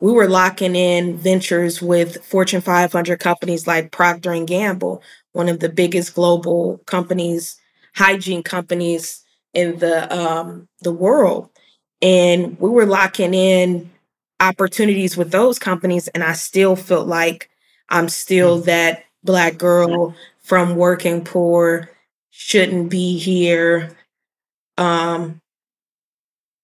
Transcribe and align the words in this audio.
we 0.00 0.12
were 0.12 0.28
locking 0.28 0.76
in 0.76 1.16
ventures 1.16 1.80
with 1.80 2.22
Fortune 2.24 2.60
500 2.60 3.18
companies 3.18 3.66
like 3.66 3.92
Procter 3.92 4.32
and 4.32 4.46
Gamble, 4.46 5.02
one 5.32 5.48
of 5.48 5.60
the 5.60 5.68
biggest 5.68 6.14
global 6.14 6.78
companies, 6.86 7.58
hygiene 7.94 8.42
companies 8.42 9.24
in 9.54 9.78
the 9.78 10.14
um, 10.14 10.68
the 10.82 10.92
world, 10.92 11.48
and 12.02 12.58
we 12.60 12.68
were 12.68 12.86
locking 12.86 13.32
in 13.32 13.90
opportunities 14.40 15.16
with 15.16 15.30
those 15.30 15.58
companies, 15.58 16.08
and 16.08 16.22
I 16.22 16.34
still 16.34 16.76
felt 16.76 17.06
like 17.06 17.50
I'm 17.88 18.08
still 18.08 18.60
mm. 18.60 18.64
that 18.66 19.04
black 19.24 19.56
girl 19.56 20.14
from 20.40 20.76
working 20.76 21.24
poor, 21.24 21.90
shouldn't 22.30 22.90
be 22.90 23.18
here. 23.18 23.96
Um, 24.76 25.40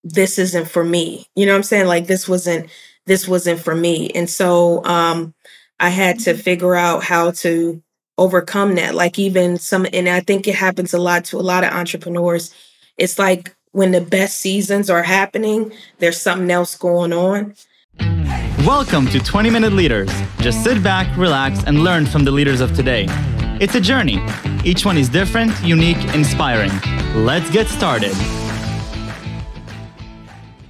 this 0.05 0.39
isn't 0.39 0.69
for 0.69 0.85
me. 0.85 1.27
You 1.35 1.47
know 1.47 1.53
what 1.53 1.59
I'm 1.59 1.63
saying? 1.63 1.87
Like 1.87 2.07
this 2.07 2.29
wasn't 2.29 2.69
this 3.07 3.27
wasn't 3.27 3.61
for 3.61 3.75
me. 3.75 4.11
And 4.11 4.29
so 4.29 4.85
um 4.85 5.35
I 5.81 5.89
had 5.89 6.19
to 6.21 6.33
mm-hmm. 6.33 6.41
figure 6.41 6.75
out 6.75 7.03
how 7.03 7.33
to 7.43 7.83
overcome 8.19 8.75
that. 8.77 8.95
Like 8.95 9.19
even 9.19 9.59
some 9.59 9.87
and 9.93 10.09
I 10.09 10.21
think 10.21 10.47
it 10.47 10.55
happens 10.55 10.95
a 10.95 10.99
lot 10.99 11.25
to 11.27 11.39
a 11.39 11.43
lot 11.43 11.65
of 11.65 11.73
entrepreneurs. 11.73 12.55
It's 12.99 13.19
like 13.19 13.55
when 13.73 13.93
the 13.93 14.01
best 14.01 14.39
seasons 14.39 14.91
are 14.91 15.03
happening, 15.03 15.73
there's 15.99 16.21
something 16.21 16.51
else 16.51 16.77
going 16.77 17.13
on. 17.13 17.55
Welcome 18.67 19.07
to 19.09 19.19
20 19.19 19.51
Minute 19.51 19.73
Leaders. 19.73 20.11
Just 20.39 20.63
sit 20.63 20.83
back, 20.83 21.17
relax, 21.17 21.65
and 21.65 21.83
learn 21.83 22.07
from 22.07 22.25
the 22.25 22.31
leaders 22.31 22.61
of 22.61 22.75
today. 22.77 23.07
It's 23.61 23.75
a 23.75 23.81
journey. 23.81 24.21
Each 24.65 24.85
one 24.85 24.99
is 24.99 25.09
different, 25.09 25.53
unique, 25.63 26.03
inspiring. 26.15 26.71
Let's 27.15 27.49
get 27.51 27.69
started. 27.69 28.13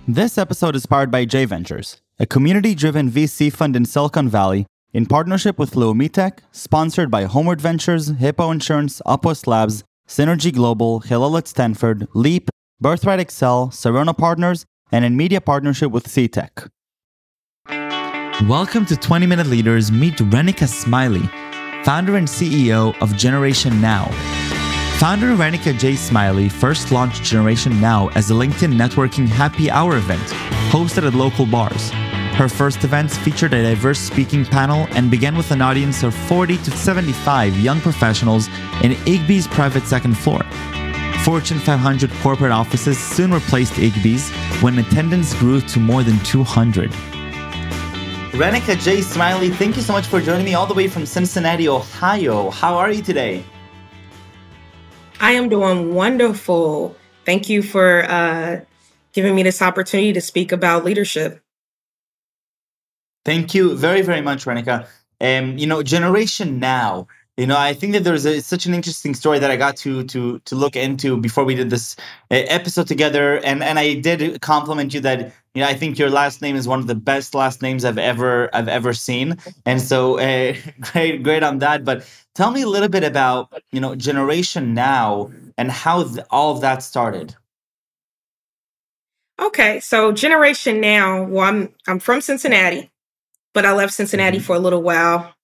This 0.07 0.37
episode 0.37 0.77
is 0.77 0.85
powered 0.85 1.11
by 1.11 1.25
J 1.25 1.45
Ventures, 1.47 2.02
a 2.19 2.27
community 2.27 2.75
driven 2.75 3.11
VC 3.11 3.53
fund 3.53 3.75
in 3.75 3.85
Silicon 3.85 4.29
Valley 4.29 4.67
in 4.93 5.07
partnership 5.07 5.59
with 5.59 5.73
Leumitech, 5.73 6.41
sponsored 6.53 7.11
by 7.11 7.25
Homeward 7.25 7.61
Ventures, 7.61 8.09
Hippo 8.09 8.51
Insurance, 8.51 9.01
Upwest 9.07 9.47
Labs, 9.47 9.83
Synergy 10.07 10.53
Global, 10.53 11.01
Hillel 11.01 11.37
at 11.39 11.49
Stanford, 11.49 12.07
Leap, 12.13 12.51
Birthright 12.81 13.19
Excel, 13.19 13.69
Sarona 13.69 14.17
Partners, 14.17 14.67
and 14.91 15.05
in 15.05 15.17
media 15.17 15.41
partnership 15.41 15.91
with 15.91 16.05
CTech. 16.05 16.69
Welcome 18.49 18.85
to 18.87 18.97
20 18.97 19.27
Minute 19.27 19.47
Leaders. 19.47 19.91
Meet 19.91 20.17
Renika 20.17 20.69
Smiley, 20.69 21.23
founder 21.85 22.17
and 22.17 22.29
CEO 22.29 22.95
of 23.01 23.17
Generation 23.17 23.81
Now 23.81 24.11
Founder 25.03 25.35
Renika 25.35 25.77
J. 25.77 25.97
Smiley 25.97 26.49
first 26.49 26.93
launched 26.93 27.25
Generation 27.25 27.81
Now 27.81 28.07
as 28.11 28.31
a 28.31 28.35
LinkedIn 28.35 28.73
networking 28.73 29.27
happy 29.27 29.69
hour 29.69 29.97
event 29.97 30.23
hosted 30.71 31.05
at 31.05 31.15
local 31.15 31.45
bars. 31.45 31.91
Her 32.35 32.49
first 32.49 32.83
events 32.83 33.17
featured 33.19 33.53
a 33.53 33.63
diverse 33.63 33.99
speaking 33.99 34.47
panel 34.47 34.87
and 34.93 35.11
began 35.11 35.37
with 35.37 35.51
an 35.51 35.61
audience 35.61 36.03
of 36.03 36.15
40 36.15 36.57
to 36.59 36.71
75 36.71 37.57
young 37.59 37.81
professionals 37.81 38.49
in 38.83 38.93
Igby's 39.05 39.47
private 39.47 39.85
second 39.85 40.17
floor. 40.17 40.43
Fortune 41.25 41.59
500 41.59 42.11
corporate 42.23 42.51
offices 42.51 42.99
soon 42.99 43.33
replaced 43.35 43.75
Igby's 43.75 44.31
when 44.63 44.79
attendance 44.79 45.35
grew 45.35 45.61
to 45.61 45.79
more 45.79 46.03
than 46.03 46.19
200. 46.21 46.91
Renika 48.33 48.83
J. 48.83 49.03
Smiley, 49.03 49.51
thank 49.51 49.77
you 49.77 49.83
so 49.83 49.93
much 49.93 50.07
for 50.07 50.19
joining 50.19 50.47
me 50.47 50.55
all 50.55 50.67
the 50.67 50.75
way 50.75 50.89
from 50.89 51.05
Cincinnati, 51.05 51.69
Ohio. 51.69 52.49
How 52.49 52.77
are 52.79 52.91
you 52.91 53.03
today? 53.03 53.45
I 55.21 55.33
am 55.33 55.51
doing 55.51 55.95
wonderful. 55.95 56.97
Thank 57.27 57.51
you 57.51 57.63
for 57.63 58.05
uh, 58.11 58.61
giving 59.13 59.35
me 59.35 59.43
this 59.43 59.61
opportunity 59.61 60.15
to 60.15 60.21
speak 60.23 60.51
about 60.51 60.83
leadership. 60.83 61.42
Thank 63.25 63.55
you 63.55 63.77
very, 63.77 64.03
very 64.03 64.21
much, 64.21 64.45
Renika. 64.45 64.87
Um, 65.21 65.57
you 65.59 65.67
know, 65.67 65.83
Generation 65.83 66.59
Now. 66.59 67.07
You 67.39 67.47
know, 67.47 67.57
I 67.57 67.73
think 67.73 67.95
that 67.95 68.05
there's 68.05 68.27
a, 68.27 68.43
such 68.43 68.67
an 68.67 68.75
interesting 68.75 69.15
story 69.15 69.39
that 69.39 69.51
I 69.51 69.57
got 69.57 69.77
to 69.79 70.05
to 70.05 70.39
to 70.41 70.55
look 70.55 70.77
into 70.77 71.17
before 71.17 71.45
we 71.45 71.55
did 71.55 71.71
this 71.71 71.97
uh, 72.31 72.45
episode 72.49 72.87
together, 72.87 73.39
and 73.39 73.63
and 73.63 73.79
I 73.79 73.95
did 73.95 74.43
compliment 74.43 74.93
you 74.93 75.01
that 75.01 75.33
you 75.55 75.63
know 75.63 75.67
I 75.67 75.73
think 75.73 75.99
your 75.99 76.11
last 76.11 76.43
name 76.43 76.57
is 76.57 76.69
one 76.69 76.79
of 76.79 76.89
the 76.89 76.95
best 76.95 77.35
last 77.35 77.63
names 77.63 77.87
I've 77.87 77.97
ever 77.97 78.55
I've 78.55 78.69
ever 78.69 78.93
seen, 78.93 79.39
and 79.65 79.81
so 79.81 80.19
uh, 80.19 80.55
great 80.81 81.23
great 81.23 81.43
on 81.43 81.59
that. 81.61 81.87
But 81.87 82.05
Tell 82.35 82.51
me 82.51 82.63
a 82.63 82.67
little 82.67 82.89
bit 82.89 83.05
about, 83.05 83.53
you 83.73 83.81
know, 83.81 83.95
Generation 83.95 84.73
Now 84.73 85.31
and 85.59 85.71
how 85.71 86.05
th- 86.05 86.25
all 86.31 86.55
of 86.55 86.63
that 86.63 86.83
started. 86.83 87.37
Okay, 89.39 89.81
so 89.81 90.13
Generation 90.13 90.81
Now, 90.81 91.25
well, 91.25 91.49
I'm 91.49 91.75
I'm 91.87 91.99
from 91.99 92.21
Cincinnati, 92.21 92.91
but 93.55 93.67
I 93.67 93.73
left 93.73 93.95
Cincinnati 93.95 94.39
mm-hmm. 94.39 94.45
for 94.45 94.57
a 94.57 94.61
little 94.61 94.83
while. 94.83 95.35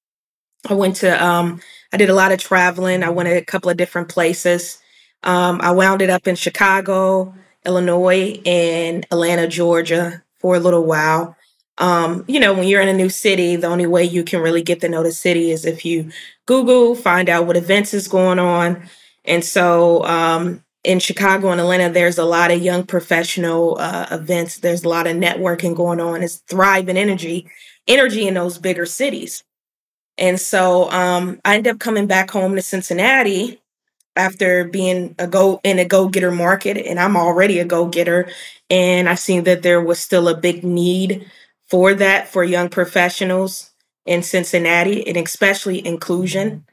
I 0.69 0.74
went 0.74 0.96
to 0.96 1.24
um 1.24 1.60
I 1.92 1.96
did 1.96 2.10
a 2.10 2.14
lot 2.14 2.32
of 2.32 2.38
traveling. 2.38 3.02
I 3.02 3.10
went 3.10 3.28
to 3.28 3.36
a 3.36 3.44
couple 3.44 3.70
of 3.70 3.76
different 3.76 4.08
places. 4.08 4.78
Um, 5.22 5.60
I 5.62 5.70
wound 5.70 6.02
it 6.02 6.10
up 6.10 6.28
in 6.28 6.36
Chicago, 6.36 7.34
Illinois, 7.64 8.41
and 8.44 9.06
Atlanta, 9.10 9.48
Georgia 9.48 10.22
for 10.38 10.54
a 10.54 10.60
little 10.60 10.84
while 10.84 11.36
um, 11.78 12.24
you 12.26 12.41
know, 12.41 12.52
when 12.52 12.66
you're 12.66 12.80
in 12.80 12.88
a 12.88 12.92
new 12.92 13.08
city, 13.08 13.56
the 13.56 13.69
only 13.69 13.86
way 13.86 14.04
you 14.04 14.25
can 14.25 14.40
really 14.40 14.62
get 14.62 14.80
to 14.80 14.88
know 14.88 15.02
the 15.02 15.12
city 15.12 15.50
is 15.50 15.64
if 15.64 15.84
you 15.84 16.10
Google, 16.46 16.94
find 16.94 17.28
out 17.28 17.46
what 17.46 17.56
events 17.56 17.94
is 17.94 18.08
going 18.08 18.38
on. 18.38 18.88
And 19.25 19.44
so 19.44 20.04
um, 20.04 20.64
in 20.82 20.98
Chicago 20.98 21.50
and 21.50 21.60
Atlanta, 21.60 21.92
there's 21.92 22.19
a 22.19 22.25
lot 22.25 22.50
of 22.50 22.62
young 22.62 22.84
professional 22.84 23.76
uh, 23.78 24.06
events. 24.10 24.58
There's 24.58 24.84
a 24.84 24.88
lot 24.88 25.06
of 25.06 25.16
networking 25.16 25.76
going 25.76 26.00
on. 26.00 26.22
It's 26.22 26.36
thriving 26.48 26.96
energy, 26.96 27.48
energy 27.88 28.28
in 28.28 28.34
those 28.34 28.59
bigger 28.59 28.87
cities. 28.87 29.43
And 30.19 30.41
so 30.41 30.91
um, 30.91 31.41
I 31.44 31.56
ended 31.56 31.75
up 31.75 31.81
coming 31.81 32.06
back 32.06 32.31
home 32.31 32.54
to 32.56 32.62
Cincinnati 32.62 33.60
after 34.16 34.65
being 34.65 35.15
a 35.19 35.26
go 35.28 35.60
in 35.62 35.78
a 35.78 35.84
go 35.84 36.09
getter 36.09 36.32
market, 36.32 36.76
and 36.76 36.99
I'm 36.99 37.16
already 37.16 37.60
a 37.60 37.65
go 37.65 37.87
getter. 37.87 38.28
And 38.69 39.09
I 39.09 39.15
seen 39.15 39.44
that 39.44 39.62
there 39.62 39.81
was 39.81 40.00
still 40.00 40.28
a 40.28 40.37
big 40.37 40.65
need 40.65 41.31
for 41.69 41.94
that 41.94 42.28
for 42.28 42.43
young 42.44 42.69
professionals 42.69 43.71
in 44.06 44.22
Cincinnati 44.22 45.06
and 45.06 45.16
especially 45.16 45.87
inclusion. 45.87 46.65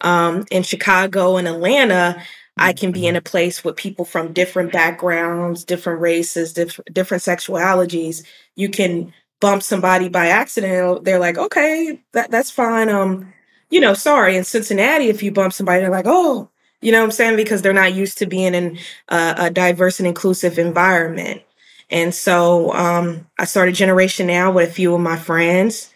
Um, 0.00 0.44
in 0.50 0.62
Chicago 0.64 1.36
and 1.36 1.46
Atlanta, 1.46 2.22
I 2.56 2.72
can 2.72 2.92
be 2.92 3.06
in 3.06 3.16
a 3.16 3.22
place 3.22 3.64
with 3.64 3.76
people 3.76 4.04
from 4.04 4.32
different 4.32 4.72
backgrounds, 4.72 5.64
different 5.64 6.00
races, 6.00 6.52
diff- 6.52 6.80
different 6.92 7.22
sexualities. 7.22 8.24
You 8.56 8.68
can 8.68 9.12
bump 9.42 9.62
somebody 9.62 10.08
by 10.08 10.28
accident. 10.28 11.04
They're 11.04 11.18
like, 11.18 11.36
okay, 11.36 12.00
that, 12.12 12.30
that's 12.30 12.50
fine. 12.50 12.88
Um, 12.88 13.34
you 13.70 13.80
know, 13.80 13.92
sorry. 13.92 14.36
In 14.36 14.44
Cincinnati, 14.44 15.08
if 15.08 15.22
you 15.22 15.32
bump 15.32 15.52
somebody, 15.52 15.80
they're 15.80 15.90
like, 15.90 16.06
oh, 16.06 16.48
you 16.80 16.92
know 16.92 17.00
what 17.00 17.06
I'm 17.06 17.10
saying? 17.10 17.36
Because 17.36 17.60
they're 17.60 17.72
not 17.72 17.92
used 17.92 18.18
to 18.18 18.26
being 18.26 18.54
in 18.54 18.78
uh, 19.08 19.34
a 19.36 19.50
diverse 19.50 19.98
and 19.98 20.06
inclusive 20.06 20.58
environment. 20.58 21.42
And 21.90 22.14
so 22.14 22.72
um, 22.72 23.26
I 23.38 23.44
started 23.44 23.74
Generation 23.74 24.28
Now 24.28 24.52
with 24.52 24.70
a 24.70 24.72
few 24.72 24.94
of 24.94 25.00
my 25.00 25.16
friends. 25.16 25.92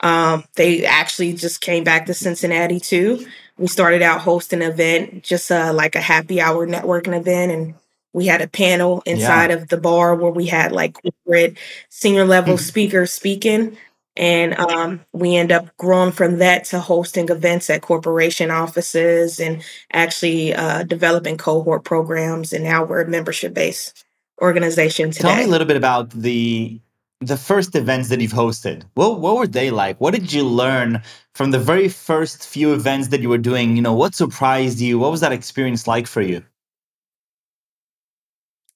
Um, 0.00 0.44
they 0.56 0.84
actually 0.84 1.32
just 1.32 1.60
came 1.60 1.84
back 1.84 2.06
to 2.06 2.14
Cincinnati 2.14 2.80
too. 2.80 3.26
We 3.58 3.66
started 3.66 4.02
out 4.02 4.20
hosting 4.20 4.62
an 4.62 4.70
event, 4.70 5.24
just 5.24 5.50
uh, 5.50 5.72
like 5.74 5.94
a 5.94 6.00
happy 6.00 6.40
hour 6.40 6.66
networking 6.66 7.18
event, 7.18 7.52
and 7.52 7.74
we 8.12 8.26
had 8.26 8.42
a 8.42 8.48
panel 8.48 9.02
inside 9.06 9.50
yeah. 9.50 9.56
of 9.56 9.68
the 9.68 9.76
bar 9.76 10.14
where 10.14 10.30
we 10.30 10.46
had 10.46 10.72
like 10.72 10.96
corporate 11.00 11.58
senior 11.88 12.24
level 12.24 12.54
mm-hmm. 12.54 12.62
speakers 12.62 13.12
speaking. 13.12 13.76
And 14.16 14.58
um, 14.58 15.00
we 15.12 15.36
end 15.36 15.52
up 15.52 15.74
growing 15.76 16.12
from 16.12 16.38
that 16.38 16.64
to 16.66 16.80
hosting 16.80 17.28
events 17.28 17.70
at 17.70 17.82
corporation 17.82 18.50
offices 18.50 19.38
and 19.38 19.62
actually 19.92 20.52
uh, 20.52 20.82
developing 20.82 21.38
cohort 21.38 21.84
programs. 21.84 22.52
And 22.52 22.64
now 22.64 22.84
we're 22.84 23.02
a 23.02 23.08
membership 23.08 23.54
based 23.54 24.04
organization 24.42 25.10
today. 25.10 25.28
Tell 25.28 25.36
me 25.36 25.44
a 25.44 25.48
little 25.48 25.66
bit 25.66 25.76
about 25.76 26.10
the 26.10 26.80
the 27.20 27.36
first 27.36 27.74
events 27.76 28.08
that 28.08 28.20
you've 28.20 28.32
hosted. 28.32 28.82
What 28.94 29.20
what 29.20 29.36
were 29.36 29.46
they 29.46 29.70
like? 29.70 30.00
What 30.00 30.14
did 30.14 30.32
you 30.32 30.44
learn 30.44 31.02
from 31.34 31.52
the 31.52 31.58
very 31.58 31.88
first 31.88 32.46
few 32.46 32.72
events 32.72 33.08
that 33.08 33.20
you 33.20 33.28
were 33.28 33.38
doing? 33.38 33.76
You 33.76 33.82
know, 33.82 33.94
what 33.94 34.14
surprised 34.14 34.80
you? 34.80 34.98
What 34.98 35.12
was 35.12 35.20
that 35.20 35.32
experience 35.32 35.86
like 35.86 36.06
for 36.06 36.22
you? 36.22 36.42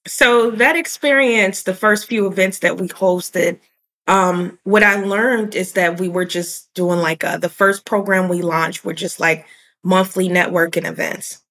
So 0.07 0.51
that 0.51 0.75
experience, 0.75 1.63
the 1.63 1.73
first 1.73 2.07
few 2.07 2.27
events 2.27 2.59
that 2.59 2.77
we 2.77 2.87
hosted, 2.87 3.59
um, 4.07 4.59
what 4.63 4.83
I 4.83 4.95
learned 4.95 5.55
is 5.55 5.73
that 5.73 5.99
we 5.99 6.09
were 6.09 6.25
just 6.25 6.71
doing 6.75 6.99
like 6.99 7.23
a, 7.23 7.31
uh, 7.31 7.37
the 7.37 7.49
first 7.49 7.85
program 7.85 8.29
we 8.29 8.41
launched 8.43 8.85
were 8.85 8.93
just 8.93 9.19
like 9.19 9.47
monthly 9.83 10.29
networking 10.29 10.87
events 10.87 11.41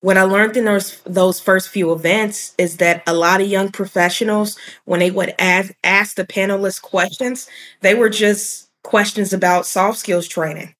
what 0.00 0.16
I 0.16 0.22
learned 0.22 0.56
in 0.56 0.64
those 0.64 1.00
those 1.02 1.40
first 1.40 1.68
few 1.70 1.92
events 1.92 2.54
is 2.58 2.76
that 2.76 3.02
a 3.06 3.12
lot 3.12 3.40
of 3.40 3.48
young 3.48 3.70
professionals, 3.70 4.56
when 4.84 5.00
they 5.00 5.10
would 5.10 5.34
ask, 5.38 5.72
ask 5.82 6.16
the 6.16 6.26
panelists 6.26 6.80
questions, 6.80 7.48
they 7.80 7.94
were 7.94 8.08
just 8.08 8.70
questions 8.84 9.32
about 9.32 9.66
soft 9.66 9.98
skills 9.98 10.28
training. 10.28 10.74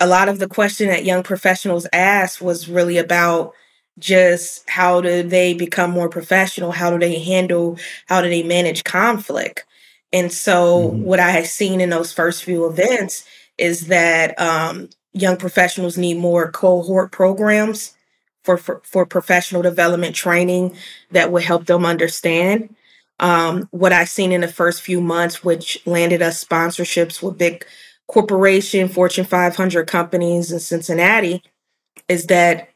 A 0.00 0.06
lot 0.06 0.28
of 0.28 0.38
the 0.38 0.48
question 0.48 0.88
that 0.88 1.04
young 1.04 1.22
professionals 1.22 1.86
asked 1.92 2.40
was 2.40 2.68
really 2.68 2.98
about 2.98 3.52
just 3.98 4.68
how 4.68 5.00
do 5.00 5.22
they 5.22 5.54
become 5.54 5.90
more 5.90 6.08
professional? 6.08 6.72
How 6.72 6.90
do 6.90 6.98
they 6.98 7.18
handle? 7.18 7.78
How 8.06 8.20
do 8.20 8.28
they 8.28 8.42
manage 8.42 8.84
conflict? 8.84 9.64
And 10.12 10.32
so, 10.32 10.90
mm-hmm. 10.90 11.02
what 11.02 11.20
I 11.20 11.30
had 11.30 11.46
seen 11.46 11.80
in 11.80 11.90
those 11.90 12.12
first 12.12 12.44
few 12.44 12.66
events 12.66 13.24
is 13.58 13.88
that 13.88 14.38
um, 14.40 14.88
young 15.12 15.36
professionals 15.36 15.96
need 15.96 16.18
more 16.18 16.50
cohort 16.50 17.12
programs 17.12 17.94
for, 18.42 18.56
for, 18.56 18.82
for 18.84 19.06
professional 19.06 19.62
development 19.62 20.14
training 20.14 20.76
that 21.10 21.32
would 21.32 21.42
help 21.42 21.66
them 21.66 21.86
understand. 21.86 22.74
Um, 23.20 23.68
what 23.70 23.92
I've 23.92 24.08
seen 24.08 24.32
in 24.32 24.40
the 24.40 24.48
first 24.48 24.82
few 24.82 25.00
months, 25.00 25.42
which 25.42 25.78
landed 25.86 26.20
us 26.20 26.44
sponsorships 26.44 27.22
with 27.22 27.38
big 27.38 27.64
corporation, 28.06 28.88
Fortune 28.88 29.24
500 29.24 29.86
companies 29.86 30.52
in 30.52 30.60
Cincinnati, 30.60 31.42
is 32.08 32.26
that 32.26 32.73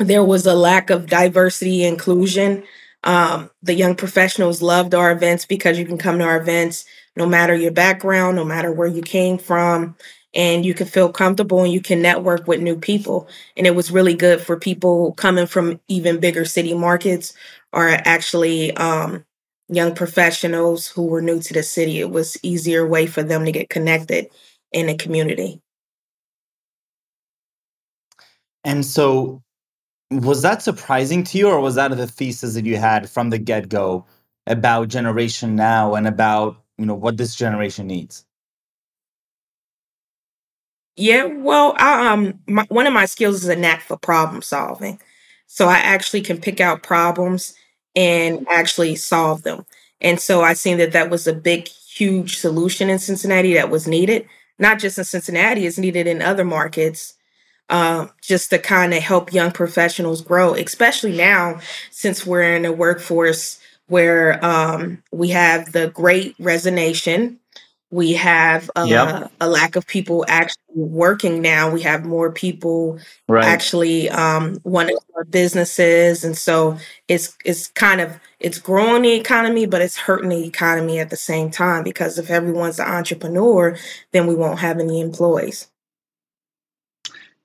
there 0.00 0.24
was 0.24 0.46
a 0.46 0.54
lack 0.54 0.90
of 0.90 1.06
diversity 1.06 1.84
inclusion 1.84 2.62
um, 3.04 3.50
the 3.62 3.74
young 3.74 3.94
professionals 3.94 4.60
loved 4.60 4.94
our 4.94 5.10
events 5.10 5.46
because 5.46 5.78
you 5.78 5.86
can 5.86 5.98
come 5.98 6.18
to 6.18 6.24
our 6.24 6.40
events 6.40 6.84
no 7.16 7.26
matter 7.26 7.54
your 7.54 7.72
background, 7.72 8.36
no 8.36 8.44
matter 8.44 8.72
where 8.72 8.88
you 8.88 9.02
came 9.02 9.38
from, 9.38 9.96
and 10.34 10.64
you 10.64 10.74
can 10.74 10.86
feel 10.86 11.10
comfortable 11.10 11.62
and 11.62 11.72
you 11.72 11.80
can 11.80 12.02
network 12.02 12.46
with 12.46 12.60
new 12.60 12.76
people. 12.76 13.26
And 13.56 13.66
it 13.66 13.74
was 13.74 13.90
really 13.90 14.14
good 14.14 14.40
for 14.40 14.56
people 14.56 15.12
coming 15.14 15.46
from 15.46 15.80
even 15.88 16.20
bigger 16.20 16.44
city 16.44 16.74
markets 16.74 17.32
or 17.72 17.88
actually 17.88 18.76
um, 18.76 19.24
young 19.68 19.94
professionals 19.94 20.86
who 20.86 21.06
were 21.06 21.22
new 21.22 21.40
to 21.40 21.54
the 21.54 21.62
city. 21.62 21.98
It 21.98 22.10
was 22.10 22.38
easier 22.42 22.86
way 22.86 23.06
for 23.06 23.22
them 23.22 23.44
to 23.44 23.52
get 23.52 23.70
connected 23.70 24.28
in 24.72 24.86
the 24.86 24.94
community. 24.94 25.60
And 28.62 28.84
so 28.84 29.42
was 30.10 30.42
that 30.42 30.62
surprising 30.62 31.22
to 31.24 31.38
you 31.38 31.48
or 31.48 31.60
was 31.60 31.76
that 31.76 31.96
the 31.96 32.06
thesis 32.06 32.54
that 32.54 32.66
you 32.66 32.76
had 32.76 33.08
from 33.08 33.30
the 33.30 33.38
get-go 33.38 34.04
about 34.46 34.88
generation 34.88 35.54
now 35.54 35.94
and 35.94 36.06
about 36.06 36.56
you 36.78 36.86
know 36.86 36.94
what 36.94 37.16
this 37.16 37.34
generation 37.34 37.86
needs? 37.86 38.24
Yeah 40.96 41.24
well 41.24 41.74
I, 41.78 42.08
um 42.08 42.40
my, 42.46 42.64
one 42.68 42.86
of 42.86 42.92
my 42.92 43.06
skills 43.06 43.42
is 43.42 43.48
a 43.48 43.56
knack 43.56 43.82
for 43.82 43.96
problem 43.96 44.42
solving. 44.42 45.00
So 45.46 45.68
i 45.68 45.76
actually 45.78 46.22
can 46.22 46.40
pick 46.40 46.60
out 46.60 46.82
problems 46.82 47.54
and 47.94 48.46
actually 48.48 48.96
solve 48.96 49.42
them. 49.42 49.64
And 50.00 50.18
so 50.18 50.42
i 50.42 50.54
seen 50.54 50.78
that 50.78 50.92
that 50.92 51.10
was 51.10 51.26
a 51.28 51.32
big 51.34 51.68
huge 51.68 52.38
solution 52.38 52.90
in 52.90 52.98
cincinnati 52.98 53.54
that 53.54 53.70
was 53.70 53.86
needed. 53.86 54.26
Not 54.58 54.80
just 54.80 54.98
in 54.98 55.04
cincinnati 55.04 55.66
it's 55.66 55.78
needed 55.78 56.08
in 56.08 56.20
other 56.20 56.44
markets 56.44 57.14
um, 57.70 58.10
just 58.20 58.50
to 58.50 58.58
kind 58.58 58.92
of 58.92 59.02
help 59.02 59.32
young 59.32 59.52
professionals 59.52 60.20
grow, 60.20 60.54
especially 60.54 61.16
now 61.16 61.60
since 61.90 62.26
we're 62.26 62.54
in 62.54 62.64
a 62.64 62.72
workforce 62.72 63.60
where 63.86 64.44
um, 64.44 65.02
we 65.12 65.28
have 65.28 65.72
the 65.72 65.88
great 65.90 66.34
resignation. 66.38 67.38
We 67.92 68.12
have 68.12 68.70
uh, 68.76 68.86
yep. 68.88 69.32
a 69.40 69.48
lack 69.48 69.74
of 69.74 69.84
people 69.86 70.24
actually 70.28 70.62
working 70.74 71.42
now. 71.42 71.70
We 71.70 71.82
have 71.82 72.04
more 72.04 72.30
people 72.30 73.00
right. 73.26 73.44
actually 73.44 74.08
um, 74.10 74.60
wanting 74.62 74.96
businesses, 75.30 76.22
and 76.22 76.38
so 76.38 76.78
it's 77.08 77.36
it's 77.44 77.66
kind 77.66 78.00
of 78.00 78.16
it's 78.38 78.58
growing 78.58 79.02
the 79.02 79.12
economy, 79.12 79.66
but 79.66 79.82
it's 79.82 79.96
hurting 79.96 80.28
the 80.28 80.46
economy 80.46 81.00
at 81.00 81.10
the 81.10 81.16
same 81.16 81.50
time 81.50 81.82
because 81.82 82.16
if 82.16 82.30
everyone's 82.30 82.78
an 82.78 82.86
entrepreneur, 82.86 83.76
then 84.12 84.28
we 84.28 84.36
won't 84.36 84.60
have 84.60 84.78
any 84.78 85.00
employees. 85.00 85.66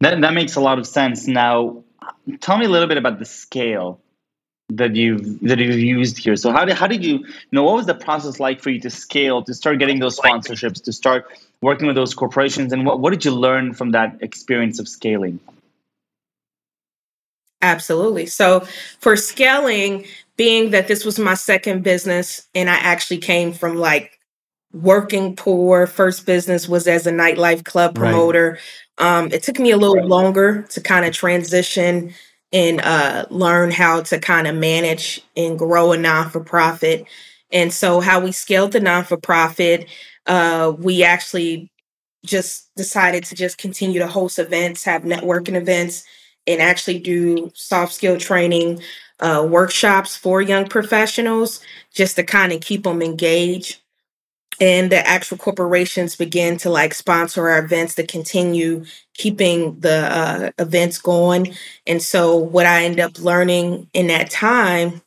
That 0.01 0.21
that 0.21 0.33
makes 0.33 0.55
a 0.55 0.61
lot 0.61 0.79
of 0.79 0.87
sense. 0.87 1.27
Now, 1.27 1.83
tell 2.41 2.57
me 2.57 2.65
a 2.65 2.69
little 2.69 2.87
bit 2.87 2.97
about 2.97 3.19
the 3.19 3.25
scale 3.25 3.99
that 4.69 4.95
you've 4.95 5.39
that 5.41 5.59
you've 5.59 5.79
used 5.79 6.17
here. 6.17 6.35
So 6.35 6.51
how 6.51 6.65
did 6.65 6.75
how 6.75 6.87
did 6.87 7.05
you, 7.05 7.19
you 7.19 7.33
know 7.51 7.63
what 7.63 7.75
was 7.75 7.85
the 7.85 7.95
process 7.95 8.39
like 8.39 8.61
for 8.61 8.71
you 8.71 8.79
to 8.81 8.89
scale 8.89 9.43
to 9.43 9.53
start 9.53 9.79
getting 9.79 9.99
those 9.99 10.19
sponsorships 10.19 10.83
to 10.83 10.91
start 10.91 11.27
working 11.61 11.87
with 11.87 11.95
those 11.95 12.13
corporations 12.13 12.73
and 12.73 12.85
what 12.85 12.99
what 12.99 13.11
did 13.11 13.23
you 13.25 13.31
learn 13.31 13.73
from 13.73 13.91
that 13.91 14.17
experience 14.21 14.79
of 14.79 14.87
scaling? 14.87 15.39
Absolutely. 17.61 18.25
So 18.25 18.61
for 18.99 19.15
scaling, 19.15 20.05
being 20.37 20.71
that 20.71 20.87
this 20.87 21.05
was 21.05 21.17
my 21.17 21.33
second 21.33 21.83
business 21.83 22.47
and 22.53 22.69
I 22.69 22.75
actually 22.75 23.19
came 23.19 23.53
from 23.53 23.77
like 23.77 24.19
working 24.75 25.35
poor, 25.35 25.87
first 25.87 26.25
business 26.25 26.67
was 26.67 26.87
as 26.87 27.07
a 27.07 27.11
nightlife 27.11 27.63
club 27.63 27.95
promoter. 27.95 28.59
Right. 28.99 29.17
Um, 29.17 29.31
it 29.31 29.43
took 29.43 29.59
me 29.59 29.71
a 29.71 29.77
little 29.77 30.05
longer 30.05 30.63
to 30.69 30.81
kind 30.81 31.05
of 31.05 31.13
transition 31.13 32.13
and 32.51 32.81
uh, 32.81 33.25
learn 33.29 33.71
how 33.71 34.01
to 34.01 34.19
kind 34.19 34.47
of 34.47 34.55
manage 34.55 35.21
and 35.35 35.57
grow 35.57 35.91
a 35.91 35.97
non 35.97 36.29
for 36.29 36.41
profit. 36.41 37.05
And 37.51 37.73
so, 37.73 37.99
how 37.99 38.19
we 38.19 38.31
scaled 38.31 38.73
the 38.73 38.79
non 38.79 39.03
for 39.03 39.17
profit, 39.17 39.87
uh, 40.25 40.73
we 40.77 41.03
actually 41.03 41.71
just 42.25 42.73
decided 42.75 43.23
to 43.25 43.35
just 43.35 43.57
continue 43.57 43.99
to 43.99 44.07
host 44.07 44.39
events, 44.39 44.83
have 44.83 45.03
networking 45.03 45.55
events, 45.55 46.03
and 46.47 46.61
actually 46.61 46.99
do 46.99 47.51
soft 47.53 47.93
skill 47.93 48.17
training 48.17 48.81
uh, 49.19 49.45
workshops 49.49 50.17
for 50.17 50.41
young 50.41 50.67
professionals 50.67 51.61
just 51.93 52.15
to 52.17 52.23
kind 52.23 52.51
of 52.51 52.61
keep 52.61 52.83
them 52.83 53.01
engaged 53.01 53.79
and 54.59 54.91
the 54.91 55.05
actual 55.07 55.37
corporations 55.37 56.15
begin 56.15 56.57
to 56.57 56.69
like 56.69 56.93
sponsor 56.93 57.49
our 57.49 57.59
events 57.59 57.95
to 57.95 58.05
continue 58.05 58.85
keeping 59.13 59.79
the 59.79 60.07
uh, 60.15 60.51
events 60.59 60.97
going. 60.97 61.55
And 61.87 62.01
so, 62.01 62.35
what 62.35 62.65
I 62.65 62.83
ended 62.83 63.01
up 63.01 63.19
learning 63.19 63.89
in 63.93 64.07
that 64.07 64.29
time 64.29 65.01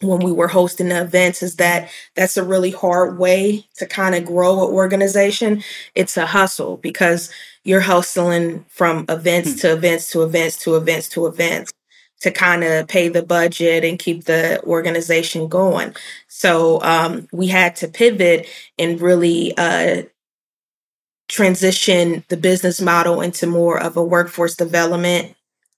when 0.00 0.20
we 0.20 0.30
were 0.30 0.48
hosting 0.48 0.88
the 0.88 1.00
events 1.00 1.42
is 1.42 1.56
that 1.56 1.90
that's 2.14 2.36
a 2.36 2.44
really 2.44 2.70
hard 2.70 3.18
way 3.18 3.66
to 3.76 3.86
kind 3.86 4.14
of 4.14 4.24
grow 4.24 4.66
an 4.66 4.72
organization. 4.72 5.62
It's 5.94 6.16
a 6.16 6.26
hustle 6.26 6.76
because 6.76 7.30
you're 7.64 7.80
hustling 7.80 8.64
from 8.68 9.04
events 9.08 9.52
hmm. 9.52 9.58
to 9.58 9.72
events 9.72 10.10
to 10.12 10.22
events 10.22 10.56
to 10.58 10.76
events 10.76 11.08
to 11.10 11.26
events 11.26 11.72
to 12.20 12.30
kind 12.30 12.64
of 12.64 12.88
pay 12.88 13.08
the 13.08 13.22
budget 13.22 13.84
and 13.84 13.98
keep 13.98 14.24
the 14.24 14.62
organization 14.64 15.48
going. 15.48 15.94
So 16.26 16.82
um, 16.82 17.28
we 17.32 17.46
had 17.48 17.76
to 17.76 17.88
pivot 17.88 18.46
and 18.78 19.00
really 19.00 19.56
uh, 19.56 20.02
transition 21.28 22.24
the 22.28 22.36
business 22.36 22.80
model 22.80 23.20
into 23.20 23.46
more 23.46 23.80
of 23.80 23.96
a 23.96 24.04
workforce 24.04 24.56
development 24.56 25.36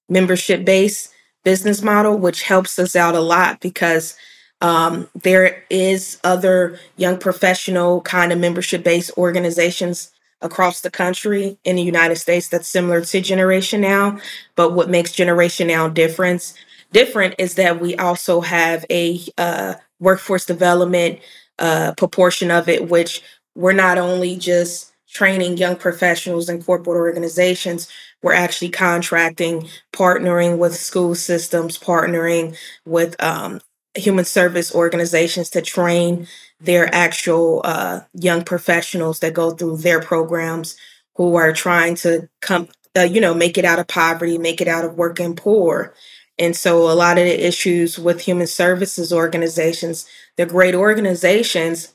membership 0.08 0.64
based 0.64 1.12
business 1.44 1.82
model, 1.82 2.16
which 2.16 2.42
helps 2.42 2.78
us 2.78 2.96
out 2.96 3.14
a 3.14 3.20
lot 3.20 3.60
because 3.60 4.16
um, 4.60 5.08
there 5.22 5.64
is 5.70 6.18
other 6.22 6.78
young 6.96 7.18
professional 7.18 8.00
kind 8.02 8.32
of 8.32 8.38
membership 8.38 8.82
based 8.82 9.10
organizations 9.16 10.10
across 10.42 10.80
the 10.80 10.90
country 10.90 11.58
in 11.64 11.76
the 11.76 11.82
United 11.82 12.16
States 12.16 12.48
that's 12.48 12.68
similar 12.68 13.02
to 13.02 13.20
Generation 13.20 13.80
Now. 13.80 14.18
But 14.56 14.72
what 14.72 14.90
makes 14.90 15.12
Generation 15.12 15.68
Now 15.68 15.88
difference 15.88 16.54
different 16.92 17.34
is 17.38 17.54
that 17.54 17.80
we 17.80 17.96
also 17.96 18.40
have 18.40 18.84
a 18.90 19.20
uh, 19.38 19.74
workforce 20.00 20.44
development 20.44 21.20
uh, 21.58 21.92
proportion 21.96 22.50
of 22.50 22.68
it, 22.68 22.88
which 22.88 23.22
we're 23.54 23.72
not 23.72 23.98
only 23.98 24.36
just 24.36 24.92
training 25.08 25.56
young 25.56 25.76
professionals 25.76 26.48
in 26.48 26.62
corporate 26.62 26.96
organizations, 26.96 27.88
we're 28.22 28.32
actually 28.32 28.70
contracting, 28.70 29.68
partnering 29.92 30.58
with 30.58 30.74
school 30.74 31.14
systems, 31.14 31.78
partnering 31.78 32.56
with 32.84 33.20
um, 33.22 33.60
human 33.96 34.24
service 34.24 34.74
organizations 34.74 35.50
to 35.50 35.62
train 35.62 36.26
their 36.60 36.92
actual 36.94 37.62
uh, 37.64 38.00
young 38.12 38.44
professionals 38.44 39.20
that 39.20 39.34
go 39.34 39.50
through 39.52 39.78
their 39.78 40.00
programs 40.00 40.76
who 41.14 41.36
are 41.36 41.52
trying 41.52 41.94
to 41.94 42.28
come, 42.40 42.68
uh, 42.96 43.02
you 43.02 43.20
know, 43.20 43.34
make 43.34 43.56
it 43.58 43.64
out 43.64 43.78
of 43.78 43.88
poverty, 43.88 44.38
make 44.38 44.60
it 44.60 44.68
out 44.68 44.84
of 44.84 44.96
working 44.96 45.34
poor. 45.34 45.94
And 46.38 46.56
so 46.56 46.90
a 46.90 46.94
lot 46.94 47.18
of 47.18 47.24
the 47.24 47.46
issues 47.46 47.98
with 47.98 48.20
human 48.20 48.46
services 48.46 49.12
organizations, 49.12 50.08
they're 50.36 50.46
great 50.46 50.74
organizations, 50.74 51.94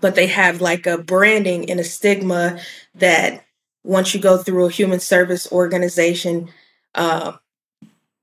but 0.00 0.14
they 0.14 0.26
have 0.28 0.60
like 0.60 0.86
a 0.86 0.98
branding 0.98 1.70
and 1.70 1.80
a 1.80 1.84
stigma 1.84 2.60
that 2.94 3.44
once 3.82 4.14
you 4.14 4.20
go 4.20 4.36
through 4.36 4.66
a 4.66 4.70
human 4.70 5.00
service 5.00 5.50
organization, 5.50 6.48
uh, 6.94 7.32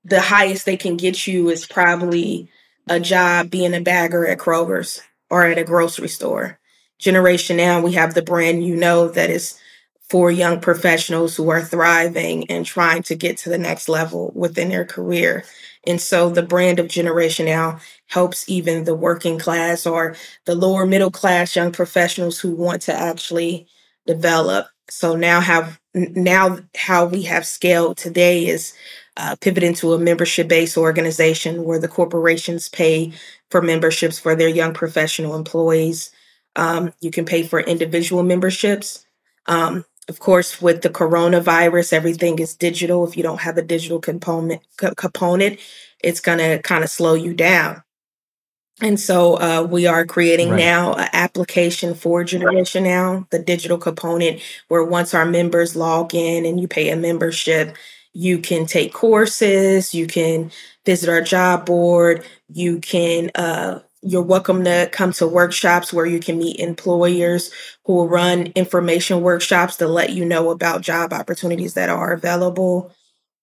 the 0.04 0.20
highest 0.20 0.66
they 0.66 0.76
can 0.76 0.96
get 0.96 1.26
you 1.26 1.48
is 1.48 1.66
probably 1.66 2.48
a 2.88 3.00
job 3.00 3.50
being 3.50 3.74
a 3.74 3.80
bagger 3.80 4.26
at 4.26 4.38
Kroger's 4.38 5.00
or 5.30 5.44
at 5.44 5.58
a 5.58 5.64
grocery 5.64 6.08
store. 6.08 6.58
Generation 6.98 7.56
Now, 7.56 7.80
we 7.80 7.92
have 7.92 8.14
the 8.14 8.22
brand 8.22 8.64
you 8.64 8.76
know 8.76 9.08
that 9.08 9.30
is 9.30 9.58
for 10.08 10.30
young 10.30 10.60
professionals 10.60 11.34
who 11.36 11.48
are 11.48 11.62
thriving 11.62 12.48
and 12.50 12.64
trying 12.64 13.02
to 13.02 13.14
get 13.14 13.36
to 13.38 13.48
the 13.48 13.58
next 13.58 13.88
level 13.88 14.32
within 14.34 14.68
their 14.68 14.84
career. 14.84 15.44
And 15.86 16.00
so 16.00 16.30
the 16.30 16.42
brand 16.42 16.78
of 16.78 16.88
Generation 16.88 17.46
Now 17.46 17.80
helps 18.06 18.48
even 18.48 18.84
the 18.84 18.94
working 18.94 19.38
class 19.38 19.86
or 19.86 20.16
the 20.44 20.54
lower 20.54 20.86
middle 20.86 21.10
class 21.10 21.56
young 21.56 21.72
professionals 21.72 22.38
who 22.38 22.54
want 22.54 22.82
to 22.82 22.94
actually 22.94 23.66
develop. 24.06 24.66
So 24.88 25.16
now 25.16 25.40
have 25.40 25.80
now 25.94 26.58
how 26.76 27.06
we 27.06 27.22
have 27.22 27.46
scaled 27.46 27.96
today 27.96 28.46
is 28.46 28.74
uh, 29.16 29.36
pivot 29.40 29.76
to 29.76 29.92
a 29.92 29.98
membership 29.98 30.48
based 30.48 30.76
organization 30.76 31.64
where 31.64 31.78
the 31.78 31.88
corporations 31.88 32.68
pay 32.68 33.12
for 33.50 33.62
memberships 33.62 34.18
for 34.18 34.34
their 34.34 34.48
young 34.48 34.74
professional 34.74 35.36
employees. 35.36 36.10
Um, 36.56 36.92
you 37.00 37.10
can 37.10 37.24
pay 37.24 37.42
for 37.42 37.60
individual 37.60 38.22
memberships. 38.22 39.06
Um, 39.46 39.84
of 40.08 40.18
course, 40.18 40.60
with 40.60 40.82
the 40.82 40.90
coronavirus, 40.90 41.92
everything 41.92 42.38
is 42.38 42.54
digital. 42.54 43.06
If 43.06 43.16
you 43.16 43.22
don't 43.22 43.40
have 43.40 43.56
a 43.56 43.62
digital 43.62 43.98
component, 43.98 44.60
component, 44.76 45.58
it's 46.02 46.20
going 46.20 46.38
to 46.38 46.60
kind 46.62 46.84
of 46.84 46.90
slow 46.90 47.14
you 47.14 47.32
down. 47.32 47.82
And 48.80 48.98
so 48.98 49.38
uh, 49.40 49.62
we 49.62 49.86
are 49.86 50.04
creating 50.04 50.50
right. 50.50 50.58
now 50.58 50.94
an 50.94 51.08
application 51.12 51.94
for 51.94 52.24
Generation 52.24 52.84
Now, 52.84 53.26
the 53.30 53.38
digital 53.38 53.78
component, 53.78 54.40
where 54.68 54.84
once 54.84 55.14
our 55.14 55.24
members 55.24 55.76
log 55.76 56.14
in 56.14 56.44
and 56.44 56.60
you 56.60 56.66
pay 56.66 56.90
a 56.90 56.96
membership, 56.96 57.76
you 58.14 58.38
can 58.38 58.64
take 58.64 58.92
courses, 58.92 59.94
you 59.94 60.06
can 60.06 60.50
visit 60.86 61.10
our 61.10 61.20
job 61.20 61.66
board, 61.66 62.24
you 62.48 62.78
can 62.80 63.30
uh, 63.34 63.80
you're 64.06 64.22
welcome 64.22 64.64
to 64.64 64.88
come 64.92 65.12
to 65.12 65.26
workshops 65.26 65.92
where 65.92 66.06
you 66.06 66.20
can 66.20 66.38
meet 66.38 66.60
employers 66.60 67.50
who 67.84 67.94
will 67.94 68.08
run 68.08 68.46
information 68.54 69.22
workshops 69.22 69.76
to 69.76 69.88
let 69.88 70.10
you 70.10 70.24
know 70.24 70.50
about 70.50 70.82
job 70.82 71.12
opportunities 71.12 71.74
that 71.74 71.88
are 71.88 72.12
available. 72.12 72.92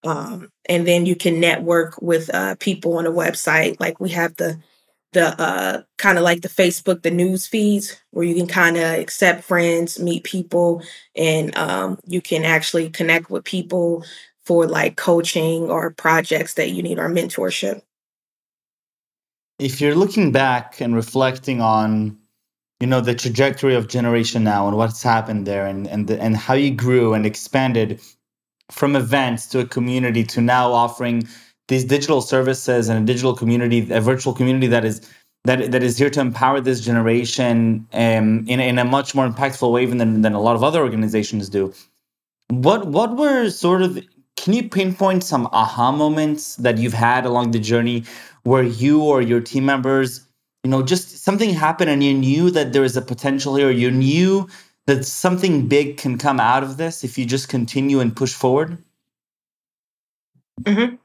Um, 0.04 0.50
and 0.70 0.88
then 0.88 1.06
you 1.06 1.16
can 1.16 1.40
network 1.40 2.00
with 2.02 2.34
uh, 2.34 2.56
people 2.60 2.98
on 2.98 3.06
the 3.06 3.12
website. 3.12 3.80
Like 3.80 4.00
we 4.00 4.10
have 4.12 4.36
the 4.38 4.60
the 5.14 5.40
uh, 5.42 5.82
kind 5.98 6.18
of 6.18 6.24
like 6.24 6.42
the 6.42 6.48
Facebook, 6.48 7.02
the 7.02 7.12
news 7.12 7.46
feeds, 7.46 8.00
where 8.12 8.26
you 8.26 8.34
can 8.34 8.48
kind 8.48 8.78
of 8.78 8.84
accept 8.84 9.44
friends, 9.44 10.00
meet 10.00 10.24
people, 10.24 10.82
and 11.18 11.56
um, 11.58 12.00
you 12.06 12.22
can 12.22 12.46
actually 12.46 12.90
connect 12.90 13.30
with 13.30 13.44
people 13.44 14.06
for 14.46 14.66
like 14.66 14.98
coaching 14.98 15.70
or 15.70 15.92
projects 15.92 16.56
that 16.56 16.72
you 16.72 16.82
need 16.82 17.00
or 17.00 17.10
mentorship. 17.10 17.82
If 19.60 19.80
you're 19.80 19.96
looking 19.96 20.32
back 20.32 20.82
and 20.82 20.96
reflecting 20.96 21.62
on, 21.62 22.18
you 22.80 22.88
know, 22.88 23.02
the 23.02 23.14
trajectory 23.14 23.76
of 23.76 23.88
Generation 23.88 24.44
Now 24.44 24.68
and 24.68 24.76
what's 24.76 25.04
happened 25.04 25.46
there, 25.46 25.68
and 25.68 25.88
and 25.88 26.08
the, 26.08 26.20
and 26.20 26.36
how 26.36 26.56
you 26.56 26.72
grew 26.72 27.14
and 27.14 27.26
expanded 27.26 28.02
from 28.72 28.96
events 28.96 29.46
to 29.48 29.60
a 29.60 29.66
community 29.66 30.24
to 30.24 30.42
now 30.42 30.72
offering 30.72 31.28
these 31.68 31.84
digital 31.84 32.22
services 32.22 32.90
and 32.90 33.04
a 33.04 33.06
digital 33.06 33.36
community, 33.36 33.88
a 33.92 34.02
virtual 34.02 34.34
community 34.34 34.68
that 34.68 34.84
is 34.84 35.08
that 35.44 35.72
that 35.72 35.84
is 35.84 35.98
here 35.98 36.10
to 36.10 36.20
empower 36.20 36.60
this 36.60 36.82
generation 36.82 37.88
um, 37.94 38.46
in 38.48 38.60
in 38.60 38.80
a 38.80 38.86
much 38.86 39.14
more 39.14 39.28
impactful 39.28 39.72
way 39.72 39.86
than, 39.86 40.22
than 40.22 40.34
a 40.34 40.42
lot 40.42 40.56
of 40.56 40.64
other 40.64 40.82
organizations 40.82 41.50
do. 41.50 41.74
What 42.50 42.88
what 42.88 43.16
were 43.16 43.50
sort 43.50 43.84
of 43.84 44.00
can 44.42 44.54
you 44.54 44.68
pinpoint 44.68 45.24
some 45.24 45.48
aha 45.52 45.92
moments 45.92 46.56
that 46.56 46.80
you've 46.80 46.94
had 46.94 47.28
along 47.28 47.52
the 47.52 47.60
journey 47.60 48.04
where 48.42 48.64
you 48.64 49.04
or 49.04 49.22
your 49.22 49.40
team 49.40 49.68
members, 49.68 50.26
you 50.64 50.72
know, 50.72 50.82
just 50.82 51.24
something 51.24 51.52
happened 51.52 51.92
and 51.92 52.04
you 52.04 52.12
knew 52.12 52.50
that 52.50 52.74
there 52.74 52.84
is 52.84 52.98
a 52.98 53.04
potential 53.04 53.56
here, 53.56 53.70
you 53.70 53.92
knew 53.92 54.50
that 54.88 55.06
something 55.06 55.68
big 55.68 55.98
can 55.98 56.18
come 56.18 56.40
out 56.40 56.64
of 56.64 56.78
this 56.78 57.04
if 57.04 57.20
you 57.20 57.26
just 57.26 57.50
continue 57.50 58.00
and 58.00 58.16
push 58.16 58.34
forward? 58.34 58.80
Mm-hmm. 60.64 60.96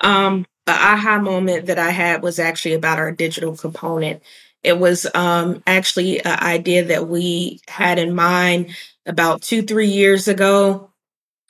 Um, 0.00 0.46
the 0.66 0.72
aha 0.72 1.18
moment 1.18 1.66
that 1.66 1.80
I 1.80 1.90
had 1.90 2.22
was 2.22 2.38
actually 2.38 2.74
about 2.74 3.00
our 3.00 3.10
digital 3.10 3.56
component. 3.56 4.22
It 4.62 4.78
was 4.78 5.08
um, 5.12 5.60
actually 5.66 6.20
an 6.24 6.38
idea 6.38 6.84
that 6.84 7.08
we 7.08 7.60
had 7.66 7.98
in 7.98 8.14
mind 8.14 8.76
about 9.06 9.42
two, 9.42 9.62
three 9.62 9.88
years 9.88 10.28
ago. 10.28 10.92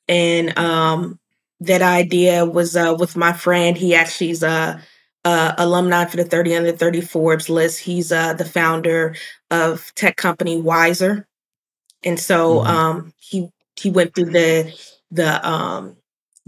And 0.09 0.57
um, 0.59 1.19
that 1.61 1.83
idea 1.83 2.45
was 2.45 2.77
uh, 2.77 2.95
with 2.99 3.17
my 3.17 3.33
friend. 3.33 3.77
He 3.77 3.95
actually 3.95 4.31
is 4.31 4.43
a, 4.43 4.81
a, 5.25 5.55
alumni 5.59 6.05
for 6.05 6.17
the 6.17 6.25
30 6.25 6.57
under 6.57 6.73
30 6.73 7.01
Forbes 7.01 7.49
list. 7.49 7.81
He's 7.81 8.13
uh, 8.13 8.35
the 8.35 8.45
founder 8.45 9.15
of 9.51 9.93
tech 9.95 10.17
company 10.17 10.61
Wiser. 10.61 11.27
And 12.05 12.21
so 12.21 12.59
mm-hmm. 12.59 12.67
um, 12.69 13.13
he 13.19 13.51
he 13.77 13.91
went 13.91 14.15
through 14.15 14.31
the 14.31 14.75
the 15.11 15.49
um, 15.49 15.97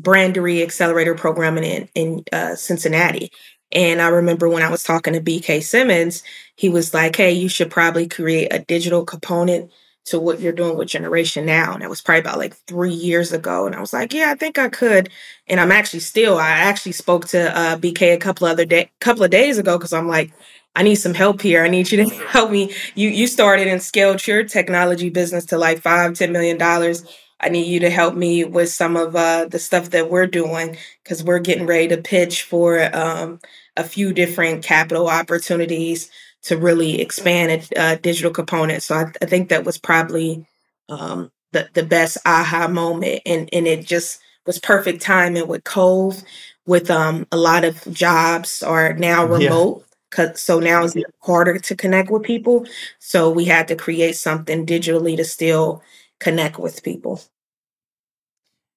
Brandery 0.00 0.62
Accelerator 0.62 1.14
program 1.14 1.58
in 1.58 1.88
in 1.94 2.24
uh, 2.32 2.54
Cincinnati. 2.54 3.30
And 3.72 4.00
I 4.00 4.08
remember 4.08 4.48
when 4.48 4.62
I 4.62 4.70
was 4.70 4.82
talking 4.82 5.12
to 5.12 5.20
BK 5.20 5.62
Simmons, 5.62 6.22
he 6.56 6.68
was 6.68 6.94
like, 6.94 7.16
"Hey, 7.16 7.32
you 7.32 7.48
should 7.48 7.70
probably 7.70 8.08
create 8.08 8.52
a 8.52 8.60
digital 8.60 9.04
component 9.04 9.70
to 10.08 10.20
what 10.20 10.40
you're 10.40 10.52
doing 10.52 10.76
with 10.76 10.88
Generation 10.88 11.46
Now." 11.46 11.72
And 11.72 11.82
that 11.82 11.90
was 11.90 12.00
probably 12.00 12.20
about 12.20 12.38
like 12.38 12.54
three 12.66 12.92
years 12.92 13.32
ago. 13.32 13.66
And 13.66 13.74
I 13.74 13.80
was 13.80 13.92
like, 13.92 14.12
"Yeah, 14.14 14.30
I 14.30 14.34
think 14.34 14.58
I 14.58 14.68
could." 14.68 15.10
And 15.48 15.60
I'm 15.60 15.72
actually 15.72 16.00
still. 16.00 16.38
I 16.38 16.50
actually 16.50 16.92
spoke 16.92 17.26
to 17.28 17.56
uh, 17.56 17.76
BK 17.76 18.14
a 18.14 18.18
couple 18.18 18.46
other 18.46 18.64
day, 18.64 18.90
couple 19.00 19.24
of 19.24 19.30
days 19.30 19.58
ago 19.58 19.78
because 19.78 19.92
I'm 19.92 20.08
like, 20.08 20.32
I 20.76 20.82
need 20.82 20.96
some 20.96 21.14
help 21.14 21.40
here. 21.42 21.64
I 21.64 21.68
need 21.68 21.90
you 21.90 22.04
to 22.04 22.14
help 22.28 22.50
me. 22.50 22.72
You 22.94 23.08
you 23.10 23.26
started 23.26 23.68
and 23.68 23.82
scaled 23.82 24.26
your 24.26 24.44
technology 24.44 25.10
business 25.10 25.44
to 25.46 25.58
like 25.58 25.80
five, 25.80 26.14
ten 26.14 26.32
million 26.32 26.58
dollars 26.58 27.04
I 27.40 27.48
need 27.50 27.68
you 27.68 27.80
to 27.80 27.90
help 27.90 28.14
me 28.14 28.44
with 28.44 28.70
some 28.70 28.96
of 28.96 29.14
uh, 29.14 29.46
the 29.46 29.58
stuff 29.58 29.90
that 29.90 30.10
we're 30.10 30.26
doing 30.26 30.76
because 31.04 31.22
we're 31.22 31.38
getting 31.38 31.66
ready 31.66 31.88
to 31.88 31.98
pitch 31.98 32.42
for 32.42 32.94
um, 32.96 33.40
a 33.76 33.84
few 33.84 34.12
different 34.12 34.64
capital 34.64 35.08
opportunities 35.08 36.10
to 36.48 36.56
really 36.56 37.02
expand 37.02 37.68
a 37.76 37.80
uh, 37.80 37.94
digital 37.96 38.30
component. 38.30 38.82
So 38.82 38.94
I, 38.94 39.12
I, 39.20 39.26
think 39.26 39.50
that 39.50 39.64
was 39.64 39.76
probably 39.76 40.46
um, 40.88 41.30
the 41.52 41.68
the 41.74 41.82
best 41.82 42.16
aha 42.24 42.68
moment, 42.68 43.20
and 43.26 43.50
and 43.52 43.66
it 43.66 43.86
just 43.86 44.18
was 44.46 44.58
perfect 44.58 45.02
timing 45.02 45.46
with 45.46 45.64
Cove, 45.64 46.22
with 46.66 46.90
um, 46.90 47.26
a 47.30 47.36
lot 47.36 47.64
of 47.64 47.84
jobs 47.92 48.62
are 48.62 48.94
now 48.94 49.26
remote. 49.26 49.80
Yeah. 49.80 49.84
Cause, 50.10 50.40
so 50.40 50.58
now 50.58 50.84
it's 50.84 50.96
harder 51.20 51.58
to 51.58 51.76
connect 51.76 52.10
with 52.10 52.22
people. 52.22 52.66
So 52.98 53.28
we 53.28 53.44
had 53.44 53.68
to 53.68 53.76
create 53.76 54.16
something 54.16 54.64
digitally 54.64 55.18
to 55.18 55.24
still 55.24 55.82
connect 56.18 56.58
with 56.58 56.82
people. 56.82 57.20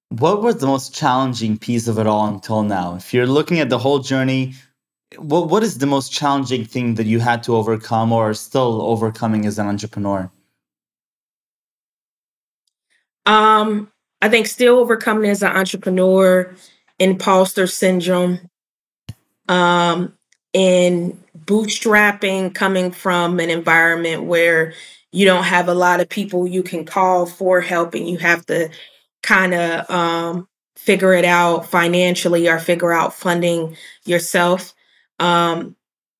What 0.09 0.41
was 0.41 0.57
the 0.57 0.67
most 0.67 0.93
challenging 0.93 1.57
piece 1.57 1.87
of 1.87 1.99
it 1.99 2.05
all 2.05 2.27
until 2.27 2.63
now? 2.63 2.95
If 2.95 3.13
you're 3.13 3.25
looking 3.25 3.59
at 3.59 3.69
the 3.69 3.77
whole 3.77 3.99
journey, 3.99 4.55
what 5.17 5.49
what 5.49 5.63
is 5.63 5.77
the 5.77 5.85
most 5.85 6.11
challenging 6.11 6.65
thing 6.65 6.95
that 6.95 7.05
you 7.05 7.19
had 7.19 7.43
to 7.43 7.55
overcome 7.55 8.11
or 8.11 8.33
still 8.33 8.81
overcoming 8.81 9.45
as 9.45 9.59
an 9.59 9.67
entrepreneur? 9.67 10.29
Um, 13.25 13.91
I 14.21 14.29
think 14.29 14.47
still 14.47 14.79
overcoming 14.79 15.29
as 15.29 15.43
an 15.43 15.55
entrepreneur, 15.55 16.55
imposter 16.99 17.67
syndrome, 17.67 18.49
um, 19.47 20.13
and 20.53 21.21
bootstrapping 21.37 22.53
coming 22.53 22.91
from 22.91 23.39
an 23.39 23.49
environment 23.49 24.23
where 24.23 24.73
you 25.11 25.25
don't 25.25 25.43
have 25.43 25.67
a 25.67 25.73
lot 25.73 25.99
of 25.99 26.09
people 26.09 26.47
you 26.47 26.63
can 26.63 26.85
call 26.85 27.25
for 27.25 27.61
help 27.61 27.93
and 27.93 28.07
you 28.07 28.17
have 28.17 28.45
to 28.45 28.69
kind 29.23 29.53
of 29.53 29.89
um, 29.89 30.47
figure 30.75 31.13
it 31.13 31.25
out 31.25 31.65
financially 31.65 32.47
or 32.47 32.59
figure 32.59 32.93
out 32.93 33.13
funding 33.13 33.75
yourself. 34.05 34.73
Um, 35.21 35.75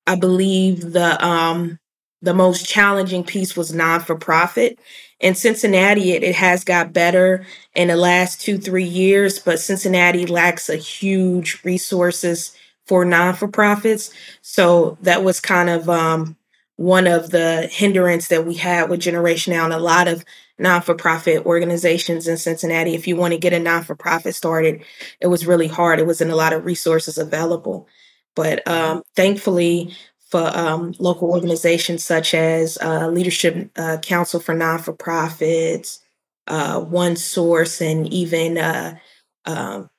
I 0.06 0.16
believe 0.16 0.92
the 0.92 1.24
um, 1.24 1.78
the 2.22 2.34
most 2.34 2.66
challenging 2.66 3.24
piece 3.24 3.56
was 3.56 3.74
non 3.74 4.00
for 4.00 4.16
profit. 4.16 4.78
In 5.20 5.34
Cincinnati, 5.34 6.12
it, 6.12 6.24
it 6.24 6.34
has 6.34 6.64
got 6.64 6.92
better 6.92 7.46
in 7.74 7.88
the 7.88 7.96
last 7.96 8.40
two 8.40 8.58
three 8.58 8.84
years, 8.84 9.38
but 9.38 9.60
Cincinnati 9.60 10.26
lacks 10.26 10.68
a 10.68 10.76
huge 10.76 11.60
resources 11.64 12.56
for 12.86 13.04
non 13.04 13.34
for 13.34 13.48
profits. 13.48 14.12
So 14.40 14.96
that 15.02 15.22
was 15.24 15.40
kind 15.40 15.68
of 15.68 15.88
um, 15.88 16.36
one 16.76 17.06
of 17.06 17.30
the 17.30 17.68
hindrance 17.70 18.28
that 18.28 18.46
we 18.46 18.54
had 18.54 18.88
with 18.88 19.00
Generation 19.00 19.52
Now, 19.52 19.64
and 19.64 19.74
a 19.74 19.78
lot 19.78 20.08
of 20.08 20.24
non-for-profit 20.58 21.44
organizations 21.44 22.28
in 22.28 22.36
Cincinnati. 22.36 22.94
If 22.94 23.06
you 23.08 23.16
want 23.16 23.32
to 23.32 23.38
get 23.38 23.52
a 23.52 23.58
non-for-profit 23.58 24.34
started, 24.34 24.82
it 25.20 25.26
was 25.26 25.46
really 25.46 25.66
hard. 25.66 25.98
It 25.98 26.06
wasn't 26.06 26.30
a 26.30 26.36
lot 26.36 26.52
of 26.52 26.64
resources 26.64 27.18
available. 27.18 27.88
But 28.34 28.66
um, 28.66 29.02
thankfully, 29.14 29.94
for 30.30 30.50
um, 30.56 30.94
local 30.98 31.30
organizations 31.30 32.04
such 32.04 32.34
as 32.34 32.78
uh, 32.80 33.08
Leadership 33.08 33.70
uh, 33.76 33.98
Council 33.98 34.40
for 34.40 34.54
Non-for-Profits, 34.54 36.00
uh, 36.46 36.80
One 36.80 37.16
Source, 37.16 37.80
and 37.82 38.08
even 38.12 38.58
uh, 38.58 38.96
um, 39.44 39.90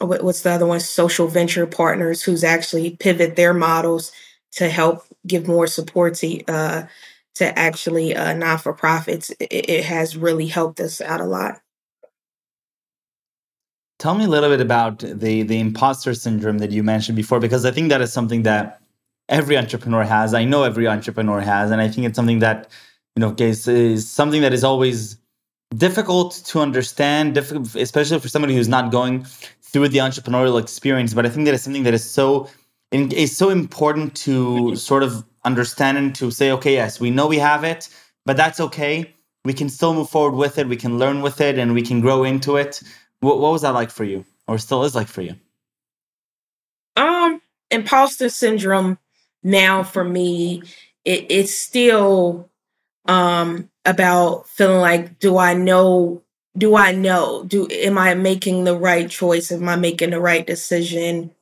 what's 0.00 0.42
the 0.42 0.50
other 0.50 0.66
one? 0.66 0.80
Social 0.80 1.28
Venture 1.28 1.66
Partners, 1.66 2.22
who's 2.22 2.44
actually 2.44 2.96
pivot 2.96 3.36
their 3.36 3.54
models 3.54 4.12
to 4.52 4.68
help 4.68 5.04
give 5.26 5.46
more 5.46 5.66
support 5.66 6.14
to 6.16 6.44
uh, 6.46 6.84
to 7.34 7.58
actually 7.58 8.14
uh, 8.14 8.34
non 8.34 8.58
for 8.58 8.72
profits, 8.72 9.30
it, 9.40 9.46
it 9.50 9.84
has 9.84 10.16
really 10.16 10.46
helped 10.46 10.80
us 10.80 11.00
out 11.00 11.20
a 11.20 11.24
lot. 11.24 11.61
Tell 14.02 14.16
me 14.16 14.24
a 14.24 14.28
little 14.28 14.50
bit 14.50 14.60
about 14.60 14.98
the 14.98 15.44
the 15.44 15.60
imposter 15.60 16.12
syndrome 16.12 16.58
that 16.58 16.72
you 16.72 16.82
mentioned 16.82 17.14
before, 17.14 17.38
because 17.38 17.64
I 17.64 17.70
think 17.70 17.88
that 17.90 18.00
is 18.00 18.12
something 18.12 18.42
that 18.42 18.80
every 19.28 19.56
entrepreneur 19.56 20.02
has. 20.02 20.34
I 20.34 20.44
know 20.44 20.64
every 20.64 20.88
entrepreneur 20.88 21.38
has, 21.38 21.70
and 21.70 21.80
I 21.80 21.86
think 21.86 22.08
it's 22.08 22.16
something 22.16 22.40
that 22.40 22.68
you 23.14 23.20
know 23.20 23.32
is, 23.38 23.68
is 23.68 24.10
something 24.10 24.42
that 24.42 24.52
is 24.52 24.64
always 24.64 25.18
difficult 25.76 26.42
to 26.46 26.58
understand, 26.58 27.34
difficult, 27.36 27.76
especially 27.76 28.18
for 28.18 28.26
somebody 28.26 28.56
who's 28.56 28.66
not 28.66 28.90
going 28.90 29.24
through 29.70 29.86
the 29.86 29.98
entrepreneurial 29.98 30.60
experience. 30.60 31.14
But 31.14 31.24
I 31.24 31.28
think 31.28 31.44
that 31.44 31.54
is 31.54 31.62
something 31.62 31.84
that 31.84 31.94
is 31.94 32.04
so 32.04 32.48
is 32.90 33.36
so 33.36 33.50
important 33.50 34.16
to 34.26 34.74
sort 34.74 35.04
of 35.04 35.24
understand 35.44 35.96
and 35.96 36.12
to 36.16 36.32
say, 36.32 36.50
okay, 36.50 36.72
yes, 36.72 36.98
we 36.98 37.12
know 37.12 37.28
we 37.28 37.38
have 37.38 37.62
it, 37.62 37.88
but 38.26 38.36
that's 38.36 38.58
okay. 38.58 39.14
We 39.44 39.52
can 39.52 39.68
still 39.68 39.94
move 39.94 40.10
forward 40.10 40.36
with 40.36 40.58
it. 40.58 40.66
We 40.66 40.76
can 40.76 40.98
learn 40.98 41.22
with 41.22 41.40
it, 41.40 41.56
and 41.56 41.72
we 41.72 41.82
can 41.82 42.00
grow 42.00 42.24
into 42.24 42.56
it. 42.56 42.82
What, 43.22 43.38
what 43.38 43.52
was 43.52 43.62
that 43.62 43.70
like 43.74 43.90
for 43.90 44.04
you, 44.04 44.24
or 44.48 44.58
still 44.58 44.82
is 44.82 44.96
like 44.96 45.06
for 45.06 45.22
you? 45.22 45.36
Um, 46.96 47.40
imposter 47.70 48.28
syndrome 48.28 48.98
now 49.44 49.84
for 49.84 50.04
me, 50.04 50.62
it, 51.04 51.26
it's 51.30 51.56
still 51.56 52.50
um 53.06 53.70
about 53.84 54.48
feeling 54.48 54.80
like, 54.80 55.20
do 55.20 55.38
I 55.38 55.54
know? 55.54 56.22
Do 56.58 56.76
I 56.76 56.92
know? 56.92 57.44
Do 57.44 57.68
am 57.70 57.96
I 57.96 58.14
making 58.14 58.64
the 58.64 58.76
right 58.76 59.08
choice? 59.08 59.52
Am 59.52 59.68
I 59.68 59.76
making 59.76 60.10
the 60.10 60.20
right 60.20 60.46
decision? 60.46 61.32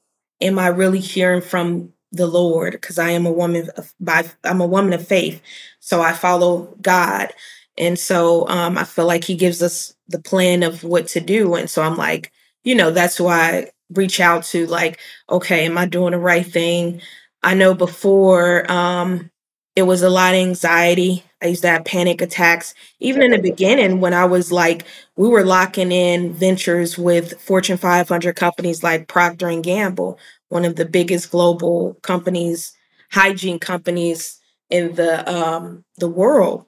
Am 0.42 0.58
I 0.58 0.68
really 0.68 1.00
hearing 1.00 1.42
from 1.42 1.94
the 2.12 2.26
Lord? 2.26 2.72
Because 2.72 2.98
I 2.98 3.10
am 3.10 3.24
a 3.24 3.32
woman 3.32 3.70
of 3.76 3.94
by 3.98 4.26
I'm 4.44 4.60
a 4.60 4.66
woman 4.66 4.92
of 4.92 5.06
faith, 5.06 5.40
so 5.80 6.02
I 6.02 6.12
follow 6.12 6.76
God, 6.82 7.32
and 7.78 7.98
so 7.98 8.46
um, 8.48 8.78
I 8.78 8.84
feel 8.84 9.06
like 9.06 9.24
He 9.24 9.36
gives 9.36 9.62
us 9.62 9.94
the 10.08 10.20
plan 10.20 10.62
of 10.62 10.84
what 10.84 11.08
to 11.08 11.20
do, 11.20 11.54
and 11.54 11.68
so 11.70 11.82
I'm 11.82 11.96
like, 11.96 12.32
you 12.64 12.74
know, 12.74 12.90
that's 12.90 13.20
why 13.20 13.50
I 13.50 13.70
reach 13.94 14.20
out 14.20 14.44
to 14.44 14.66
like, 14.66 14.98
okay, 15.30 15.66
am 15.66 15.78
I 15.78 15.86
doing 15.86 16.12
the 16.12 16.18
right 16.18 16.46
thing? 16.46 17.00
I 17.42 17.54
know 17.54 17.74
before 17.74 18.70
um, 18.70 19.30
it 19.76 19.82
was 19.82 20.02
a 20.02 20.10
lot 20.10 20.34
of 20.34 20.40
anxiety. 20.40 21.24
I 21.42 21.46
used 21.46 21.62
to 21.62 21.68
have 21.68 21.84
panic 21.84 22.20
attacks. 22.20 22.74
Even 22.98 23.22
in 23.22 23.30
the 23.30 23.38
beginning, 23.38 24.00
when 24.00 24.12
I 24.12 24.26
was 24.26 24.52
like, 24.52 24.84
we 25.16 25.28
were 25.28 25.44
locking 25.44 25.90
in 25.90 26.32
ventures 26.34 26.98
with 26.98 27.40
Fortune 27.40 27.78
500 27.78 28.36
companies 28.36 28.82
like 28.82 29.08
Procter 29.08 29.48
and 29.48 29.64
Gamble, 29.64 30.18
one 30.48 30.64
of 30.64 30.76
the 30.76 30.84
biggest 30.84 31.30
global 31.30 31.94
companies, 32.02 32.72
hygiene 33.10 33.58
companies 33.58 34.38
in 34.68 34.94
the 34.94 35.28
um, 35.32 35.84
the 35.98 36.08
world, 36.08 36.66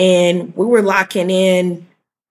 and 0.00 0.56
we 0.56 0.64
were 0.64 0.82
locking 0.82 1.30
in 1.30 1.86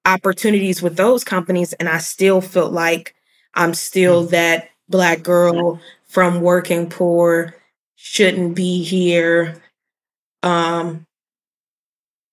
opportunities 0.06 0.82
with 0.82 0.98
those 0.98 1.24
companies, 1.24 1.72
and 1.74 1.88
I 1.88 2.00
still 2.00 2.42
felt 2.42 2.74
like 2.74 3.16
I'm 3.54 3.76
still 3.76 4.26
mm. 4.26 4.32
that 4.32 4.70
black 4.90 5.22
girl 5.22 5.80
from 6.08 6.42
working 6.42 6.90
poor, 6.90 7.56
shouldn't 7.96 8.56
be 8.56 8.84
here. 8.84 9.62
Um, 10.42 11.06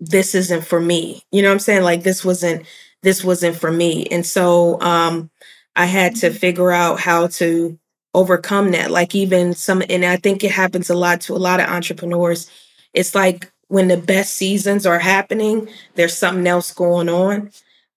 this 0.01 0.35
isn't 0.35 0.65
for 0.65 0.81
me. 0.81 1.23
You 1.33 1.43
know 1.43 1.49
what 1.49 1.55
I'm 1.55 1.61
saying? 1.61 1.83
Like 1.83 2.03
this 2.03 2.25
wasn't 2.25 2.67
this 3.03 3.23
wasn't 3.23 3.57
for 3.57 3.71
me. 3.71 4.07
And 4.07 4.25
so 4.25 4.81
um 4.81 5.31
I 5.75 5.87
had 5.87 6.17
to 6.17 6.29
mm-hmm. 6.29 6.37
figure 6.37 6.71
out 6.73 7.01
how 7.01 7.29
to 7.29 7.79
overcome 8.15 8.73
that. 8.73 8.91
Like 8.91 9.15
even 9.15 9.55
some 9.55 9.83
and 9.89 10.05
I 10.05 10.17
think 10.17 10.45
it 10.45 10.51
happens 10.51 10.91
a 10.91 10.95
lot 10.95 11.21
to 11.23 11.35
a 11.35 11.39
lot 11.39 11.61
of 11.61 11.69
entrepreneurs. 11.69 12.51
It's 12.93 13.15
like 13.15 13.51
when 13.69 13.89
the 13.89 13.97
best 13.97 14.35
seasons 14.35 14.87
are 14.87 14.99
happening, 14.99 15.69
there's 15.95 16.17
something 16.17 16.47
else 16.47 16.73
going 16.73 17.09
on. 17.09 17.51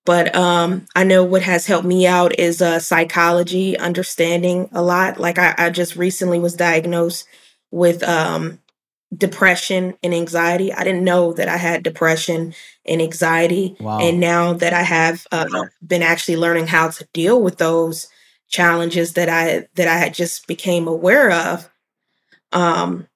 But 0.05 0.35
um, 0.35 0.87
I 0.95 1.03
know 1.03 1.23
what 1.23 1.43
has 1.43 1.67
helped 1.67 1.85
me 1.85 2.07
out 2.07 2.39
is 2.39 2.61
uh, 2.61 2.79
psychology, 2.79 3.77
understanding 3.77 4.69
a 4.71 4.81
lot. 4.81 5.19
Like 5.19 5.37
I, 5.37 5.53
I 5.57 5.69
just 5.69 5.95
recently 5.95 6.39
was 6.39 6.55
diagnosed 6.55 7.27
with 7.69 8.01
um, 8.01 8.59
depression 9.15 9.95
and 10.01 10.13
anxiety. 10.13 10.73
I 10.73 10.83
didn't 10.83 11.03
know 11.03 11.33
that 11.33 11.47
I 11.47 11.57
had 11.57 11.83
depression 11.83 12.53
and 12.85 13.01
anxiety. 13.01 13.75
Wow. 13.79 13.99
And 13.99 14.19
now 14.19 14.53
that 14.53 14.73
I 14.73 14.81
have 14.81 15.27
uh, 15.31 15.65
been 15.85 16.01
actually 16.01 16.37
learning 16.37 16.67
how 16.67 16.89
to 16.89 17.07
deal 17.13 17.41
with 17.41 17.57
those 17.57 18.07
challenges 18.47 19.13
that 19.13 19.29
I 19.29 19.67
that 19.75 19.87
I 19.87 19.97
had 19.97 20.15
just 20.15 20.47
became 20.47 20.87
aware 20.87 21.31
of, 21.31 21.69
um, 22.51 23.07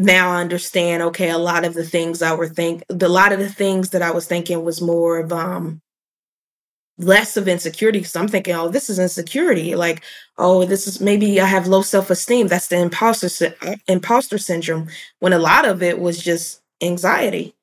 now 0.00 0.30
I 0.32 0.40
understand. 0.40 1.02
Okay, 1.04 1.30
a 1.30 1.38
lot 1.38 1.64
of 1.64 1.74
the 1.74 1.84
things 1.84 2.22
I 2.22 2.34
were 2.34 2.48
think, 2.48 2.84
a 2.90 3.08
lot 3.08 3.32
of 3.32 3.38
the 3.38 3.50
things 3.50 3.90
that 3.90 4.02
I 4.02 4.10
was 4.10 4.26
thinking 4.26 4.64
was 4.64 4.80
more 4.80 5.18
of 5.18 5.32
um, 5.32 5.80
less 6.98 7.36
of 7.36 7.48
insecurity 7.48 8.00
because 8.00 8.16
I'm 8.16 8.28
thinking, 8.28 8.54
oh, 8.54 8.68
this 8.68 8.90
is 8.90 8.98
insecurity. 8.98 9.74
Like, 9.74 10.02
oh, 10.38 10.64
this 10.64 10.86
is 10.86 11.00
maybe 11.00 11.40
I 11.40 11.46
have 11.46 11.66
low 11.66 11.82
self 11.82 12.10
esteem. 12.10 12.48
That's 12.48 12.68
the 12.68 12.78
imposter 12.80 13.54
uh, 13.62 13.76
imposter 13.88 14.38
syndrome. 14.38 14.88
When 15.20 15.32
a 15.32 15.38
lot 15.38 15.64
of 15.66 15.82
it 15.82 15.98
was 16.00 16.22
just 16.22 16.62
anxiety. 16.82 17.54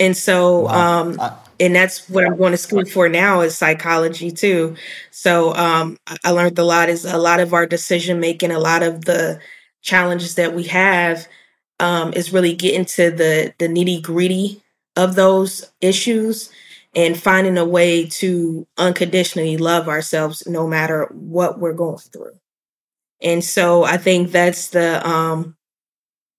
And 0.00 0.16
so, 0.16 0.62
wow. 0.62 1.02
um, 1.02 1.20
I- 1.20 1.36
and 1.60 1.74
that's 1.76 2.08
what 2.10 2.24
I'm 2.26 2.36
going 2.36 2.50
to 2.50 2.58
school 2.58 2.84
for 2.84 3.08
now 3.08 3.40
is 3.40 3.56
psychology 3.56 4.32
too. 4.32 4.74
So 5.12 5.54
um, 5.54 5.98
I 6.24 6.30
learned 6.32 6.58
a 6.58 6.64
lot 6.64 6.88
is 6.88 7.04
a 7.04 7.16
lot 7.16 7.38
of 7.38 7.54
our 7.54 7.64
decision 7.64 8.18
making, 8.18 8.50
a 8.50 8.58
lot 8.58 8.82
of 8.82 9.04
the 9.04 9.40
challenges 9.84 10.36
that 10.36 10.54
we 10.54 10.64
have 10.64 11.28
um, 11.80 12.12
is 12.14 12.32
really 12.32 12.54
getting 12.54 12.86
to 12.86 13.12
the 13.12 13.54
the 13.58 13.68
nitty 13.68 14.02
gritty 14.02 14.62
of 14.96 15.16
those 15.16 15.70
issues 15.82 16.50
and 16.96 17.18
finding 17.20 17.58
a 17.58 17.66
way 17.66 18.06
to 18.06 18.66
unconditionally 18.78 19.56
love 19.58 19.88
ourselves 19.88 20.46
no 20.48 20.66
matter 20.68 21.06
what 21.12 21.60
we're 21.60 21.74
going 21.74 21.98
through. 21.98 22.38
And 23.22 23.44
so 23.44 23.84
I 23.84 23.98
think 23.98 24.32
that's 24.32 24.68
the 24.68 25.06
um 25.08 25.56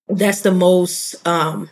that's 0.09 0.41
the 0.41 0.51
most 0.53 1.25
um 1.27 1.69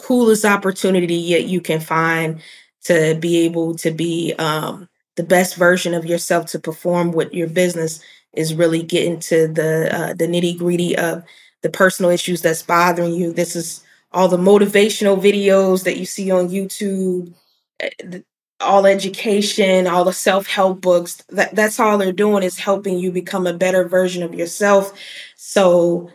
coolest 0.00 0.44
opportunity 0.44 1.14
yet 1.14 1.46
you 1.46 1.60
can 1.60 1.80
find 1.80 2.40
to 2.84 3.16
be 3.20 3.38
able 3.44 3.74
to 3.76 3.90
be 3.90 4.34
um 4.38 4.88
the 5.16 5.22
best 5.22 5.56
version 5.56 5.94
of 5.94 6.04
yourself 6.04 6.46
to 6.46 6.58
perform 6.58 7.12
with 7.12 7.32
your 7.32 7.48
business 7.48 8.00
is 8.36 8.54
really 8.54 8.82
getting 8.82 9.18
to 9.20 9.48
the 9.48 9.94
uh, 9.94 10.14
the 10.14 10.26
nitty 10.26 10.58
gritty 10.58 10.96
of 10.96 11.24
the 11.62 11.70
personal 11.70 12.10
issues 12.10 12.42
that's 12.42 12.62
bothering 12.62 13.14
you. 13.14 13.32
This 13.32 13.56
is 13.56 13.84
all 14.12 14.28
the 14.28 14.36
motivational 14.36 15.20
videos 15.20 15.84
that 15.84 15.96
you 15.98 16.06
see 16.06 16.30
on 16.30 16.48
YouTube, 16.48 17.34
Eh, 17.80 18.20
all 18.60 18.86
education, 18.86 19.86
all 19.86 20.04
the 20.04 20.12
self-help 20.12 20.80
books, 20.80 21.16
that, 21.28 21.54
that's 21.54 21.80
all 21.80 21.98
they're 21.98 22.12
doing 22.12 22.42
is 22.42 22.58
helping 22.58 22.98
you 22.98 23.10
become 23.12 23.46
a 23.46 23.52
better 23.52 23.86
version 23.86 24.22
of 24.22 24.34
yourself. 24.34 24.92
So 25.36 26.10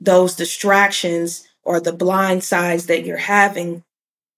those 0.00 0.34
distractions 0.34 1.46
or 1.62 1.80
the 1.80 1.92
blind 1.92 2.44
sides 2.44 2.86
that 2.86 3.06
you're 3.06 3.16
having, 3.16 3.84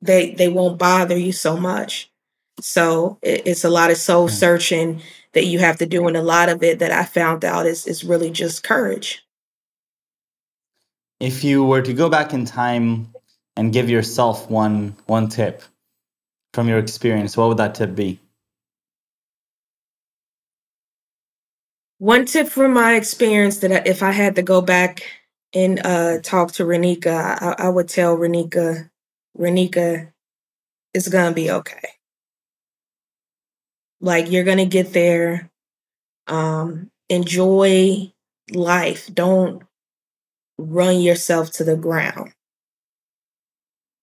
they 0.00 0.32
they 0.32 0.48
won't 0.48 0.78
bother 0.78 1.16
you 1.16 1.32
so 1.32 1.56
much. 1.56 2.10
So 2.60 3.18
it, 3.22 3.42
it's 3.46 3.64
a 3.64 3.70
lot 3.70 3.90
of 3.90 3.96
soul 3.96 4.28
searching 4.28 5.00
that 5.38 5.46
you 5.46 5.60
have 5.60 5.78
to 5.78 5.86
do, 5.86 6.08
and 6.08 6.16
a 6.16 6.22
lot 6.22 6.48
of 6.48 6.64
it 6.64 6.80
that 6.80 6.90
I 6.90 7.04
found 7.04 7.44
out 7.44 7.64
is 7.64 7.86
is 7.86 8.02
really 8.02 8.28
just 8.28 8.64
courage. 8.64 9.24
If 11.20 11.44
you 11.44 11.62
were 11.62 11.80
to 11.80 11.92
go 11.92 12.08
back 12.08 12.34
in 12.34 12.44
time 12.44 13.14
and 13.56 13.72
give 13.72 13.88
yourself 13.88 14.50
one 14.50 14.96
one 15.06 15.28
tip, 15.28 15.62
from 16.52 16.68
your 16.68 16.78
experience, 16.78 17.36
what 17.36 17.46
would 17.46 17.58
that 17.58 17.76
tip 17.76 17.94
be? 17.94 18.18
One 21.98 22.26
tip 22.26 22.48
from 22.48 22.74
my 22.74 22.96
experience 22.96 23.58
that 23.58 23.86
if 23.86 24.02
I 24.02 24.10
had 24.10 24.34
to 24.36 24.42
go 24.42 24.60
back 24.60 25.04
and 25.54 25.78
uh, 25.86 26.18
talk 26.20 26.50
to 26.54 26.64
Renika, 26.64 27.40
I, 27.40 27.66
I 27.66 27.68
would 27.68 27.88
tell 27.88 28.16
Renika, 28.16 28.90
Renika, 29.38 30.12
it's 30.94 31.06
gonna 31.06 31.32
be 31.32 31.48
okay. 31.52 31.97
Like 34.00 34.30
you're 34.30 34.44
gonna 34.44 34.66
get 34.66 34.92
there. 34.92 35.50
Um, 36.26 36.90
enjoy 37.08 38.12
life. 38.52 39.10
Don't 39.12 39.62
run 40.58 41.00
yourself 41.00 41.52
to 41.52 41.64
the 41.64 41.76
ground 41.76 42.32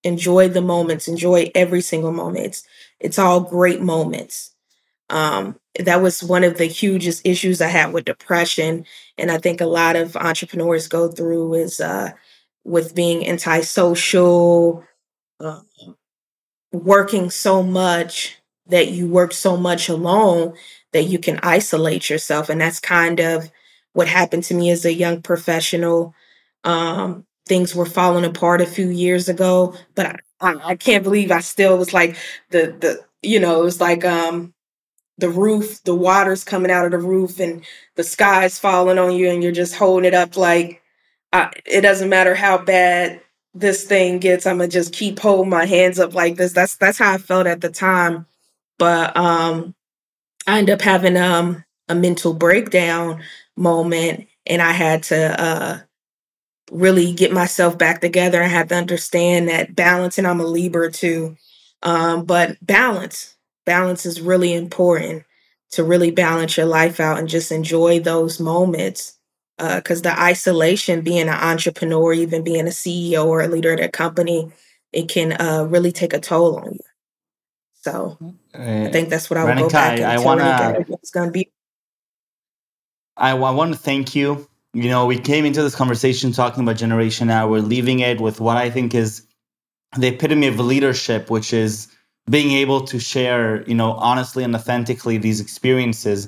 enjoy 0.03 0.47
the 0.47 0.61
moments 0.61 1.07
enjoy 1.07 1.51
every 1.55 1.81
single 1.81 2.11
moment 2.11 2.45
it's 2.45 2.63
it's 2.99 3.17
all 3.19 3.41
great 3.41 3.81
moments 3.81 4.53
um 5.09 5.59
that 5.79 6.01
was 6.01 6.23
one 6.23 6.43
of 6.43 6.57
the 6.57 6.65
hugest 6.65 7.25
issues 7.25 7.61
i 7.61 7.67
had 7.67 7.93
with 7.93 8.05
depression 8.05 8.85
and 9.17 9.31
i 9.31 9.37
think 9.37 9.61
a 9.61 9.65
lot 9.65 9.95
of 9.95 10.15
entrepreneurs 10.17 10.87
go 10.87 11.09
through 11.09 11.53
is 11.55 11.81
uh 11.81 12.11
with 12.65 12.95
being 12.95 13.27
antisocial 13.27 14.83
uh, 15.39 15.61
working 16.71 17.29
so 17.29 17.63
much 17.63 18.37
that 18.67 18.89
you 18.89 19.07
work 19.07 19.33
so 19.33 19.57
much 19.57 19.89
alone 19.89 20.53
that 20.93 21.03
you 21.03 21.19
can 21.19 21.39
isolate 21.43 22.09
yourself 22.09 22.49
and 22.49 22.61
that's 22.61 22.79
kind 22.79 23.19
of 23.19 23.51
what 23.93 24.07
happened 24.07 24.43
to 24.43 24.53
me 24.53 24.69
as 24.69 24.85
a 24.85 24.93
young 24.93 25.21
professional 25.21 26.13
um 26.63 27.25
things 27.45 27.75
were 27.75 27.85
falling 27.85 28.25
apart 28.25 28.61
a 28.61 28.65
few 28.65 28.89
years 28.89 29.29
ago, 29.29 29.75
but 29.93 30.19
I, 30.41 30.55
I, 30.63 30.75
can't 30.75 31.03
believe 31.03 31.31
I 31.31 31.39
still 31.39 31.77
was 31.77 31.93
like 31.93 32.17
the 32.49 32.75
the 32.79 33.05
you 33.21 33.39
know 33.39 33.61
it 33.61 33.63
was 33.63 33.79
like 33.79 34.03
um 34.03 34.53
the 35.17 35.29
roof, 35.29 35.81
the 35.83 35.95
water's 35.95 36.43
coming 36.43 36.71
out 36.71 36.85
of 36.85 36.91
the 36.91 36.97
roof, 36.97 37.39
and 37.39 37.63
the 37.95 38.03
sky's 38.03 38.59
falling 38.59 38.97
on 38.99 39.13
you, 39.13 39.29
and 39.29 39.41
you're 39.41 39.51
just 39.51 39.75
holding 39.75 40.05
it 40.05 40.13
up 40.13 40.35
like 40.37 40.81
it 41.65 41.81
doesn't 41.81 42.09
matter 42.09 42.35
how 42.35 42.57
bad 42.57 43.21
this 43.53 43.83
thing 43.85 44.19
gets. 44.19 44.45
I'm 44.45 44.57
gonna 44.57 44.69
just 44.69 44.93
keep 44.93 45.19
holding 45.19 45.49
my 45.49 45.65
hands 45.65 45.99
up 45.99 46.13
like 46.13 46.35
this. 46.35 46.53
That's 46.53 46.75
that's 46.77 46.97
how 46.97 47.13
I 47.13 47.17
felt 47.17 47.47
at 47.47 47.61
the 47.61 47.69
time. 47.69 48.25
But 48.77 49.15
um, 49.17 49.75
I 50.47 50.59
ended 50.59 50.75
up 50.75 50.81
having 50.81 51.17
um 51.17 51.63
a 51.89 51.95
mental 51.95 52.33
breakdown 52.33 53.23
moment, 53.57 54.27
and 54.45 54.61
I 54.61 54.71
had 54.73 55.03
to 55.03 55.41
uh 55.41 55.79
really 56.71 57.13
get 57.13 57.31
myself 57.31 57.77
back 57.77 58.01
together. 58.01 58.41
I 58.41 58.47
had 58.47 58.69
to 58.69 58.75
understand 58.75 59.47
that 59.49 59.75
balance, 59.75 60.17
and 60.17 60.27
I'm 60.27 60.39
a 60.41 60.45
Libra 60.45 60.91
too. 60.91 61.37
Um, 61.83 62.25
but 62.25 62.57
balance, 62.65 63.35
balance 63.65 64.05
is 64.05 64.21
really 64.21 64.53
important 64.53 65.23
to 65.71 65.83
really 65.83 66.11
balance 66.11 66.57
your 66.57 66.65
life 66.65 66.99
out 66.99 67.19
and 67.19 67.27
just 67.29 67.51
enjoy 67.51 67.99
those 67.99 68.39
moments. 68.39 69.17
Because 69.57 69.99
uh, 70.05 70.09
the 70.11 70.21
isolation, 70.21 71.01
being 71.01 71.29
an 71.29 71.29
entrepreneur, 71.29 72.13
even 72.13 72.43
being 72.43 72.67
a 72.67 72.71
CEO 72.71 73.25
or 73.25 73.41
a 73.41 73.47
leader 73.47 73.73
of 73.73 73.79
a 73.79 73.87
company, 73.87 74.51
it 74.91 75.07
can 75.07 75.33
uh, 75.39 75.65
really 75.69 75.91
take 75.93 76.13
a 76.13 76.19
toll 76.19 76.57
on 76.57 76.73
you. 76.73 76.94
So 77.85 78.17
I 78.55 78.57
eh, 78.57 78.91
think 78.91 79.09
that's 79.09 79.29
what 79.29 79.37
I 79.37 79.43
would 79.43 79.59
go 79.59 79.69
back 79.69 79.99
I, 79.99 80.15
I 80.15 80.17
wanna, 80.17 80.83
it's 80.89 81.11
going 81.11 81.27
to 81.27 81.31
be. 81.31 81.51
I, 83.15 83.29
I 83.29 83.51
want 83.51 83.73
to 83.73 83.79
thank 83.79 84.15
you. 84.15 84.49
You 84.73 84.89
know, 84.89 85.05
we 85.05 85.19
came 85.19 85.45
into 85.45 85.61
this 85.61 85.75
conversation 85.75 86.31
talking 86.31 86.63
about 86.63 86.77
Generation 86.77 87.27
Now. 87.27 87.47
We're 87.47 87.59
leaving 87.59 87.99
it 87.99 88.19
with 88.19 88.41
what 88.41 88.57
I 88.57 88.71
think 88.71 88.95
is 88.95 89.27
the 89.95 90.07
epitome 90.07 90.47
of 90.47 90.59
leadership, 90.59 91.29
which 91.29 91.53
is 91.53 91.87
being 92.27 92.53
able 92.53 92.81
to 92.87 92.99
share, 92.99 93.63
you 93.69 93.75
know, 93.75 93.91
honestly 93.91 94.43
and 94.43 94.55
authentically 94.55 95.19
these 95.19 95.39
experiences 95.39 96.27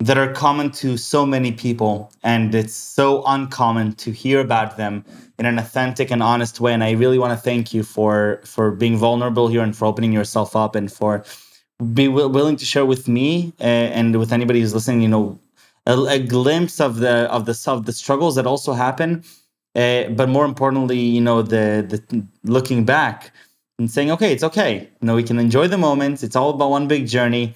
that 0.00 0.18
are 0.18 0.32
common 0.32 0.72
to 0.72 0.96
so 0.96 1.24
many 1.24 1.52
people 1.52 2.10
and 2.24 2.52
it's 2.52 2.74
so 2.74 3.22
uncommon 3.26 3.92
to 3.92 4.10
hear 4.10 4.40
about 4.40 4.76
them 4.76 5.04
in 5.40 5.46
an 5.46 5.58
authentic 5.58 6.10
and 6.10 6.22
honest 6.22 6.60
way 6.60 6.72
and 6.72 6.84
i 6.84 6.92
really 6.92 7.18
want 7.18 7.32
to 7.32 7.36
thank 7.36 7.74
you 7.74 7.82
for 7.82 8.40
for 8.44 8.70
being 8.70 8.96
vulnerable 8.96 9.48
here 9.48 9.62
and 9.62 9.76
for 9.76 9.86
opening 9.86 10.12
yourself 10.12 10.54
up 10.54 10.76
and 10.76 10.92
for 10.92 11.24
be 11.94 12.06
willing 12.08 12.56
to 12.56 12.64
share 12.64 12.86
with 12.86 13.08
me 13.08 13.52
uh, 13.60 13.88
and 13.98 14.18
with 14.18 14.32
anybody 14.32 14.60
who's 14.60 14.74
listening 14.74 15.00
you 15.00 15.08
know 15.08 15.38
a, 15.86 15.98
a, 16.16 16.18
glimpse 16.18 16.78
of 16.78 16.96
the 16.96 17.16
of 17.36 17.46
the 17.46 17.56
of 17.66 17.86
the 17.86 17.92
struggles 17.92 18.34
that 18.36 18.46
also 18.46 18.74
happen 18.74 19.24
uh, 19.74 20.04
but 20.10 20.28
more 20.28 20.44
importantly 20.44 20.98
you 20.98 21.22
know 21.22 21.40
the 21.42 21.84
the 21.88 22.24
looking 22.44 22.84
back 22.84 23.32
and 23.80 23.90
saying 23.90 24.10
okay 24.12 24.32
it's 24.32 24.44
okay. 24.44 24.88
You 25.00 25.06
know 25.06 25.16
we 25.16 25.24
can 25.24 25.38
enjoy 25.38 25.66
the 25.66 25.78
moments. 25.78 26.22
It's 26.22 26.36
all 26.36 26.50
about 26.50 26.70
one 26.70 26.86
big 26.86 27.08
journey. 27.08 27.54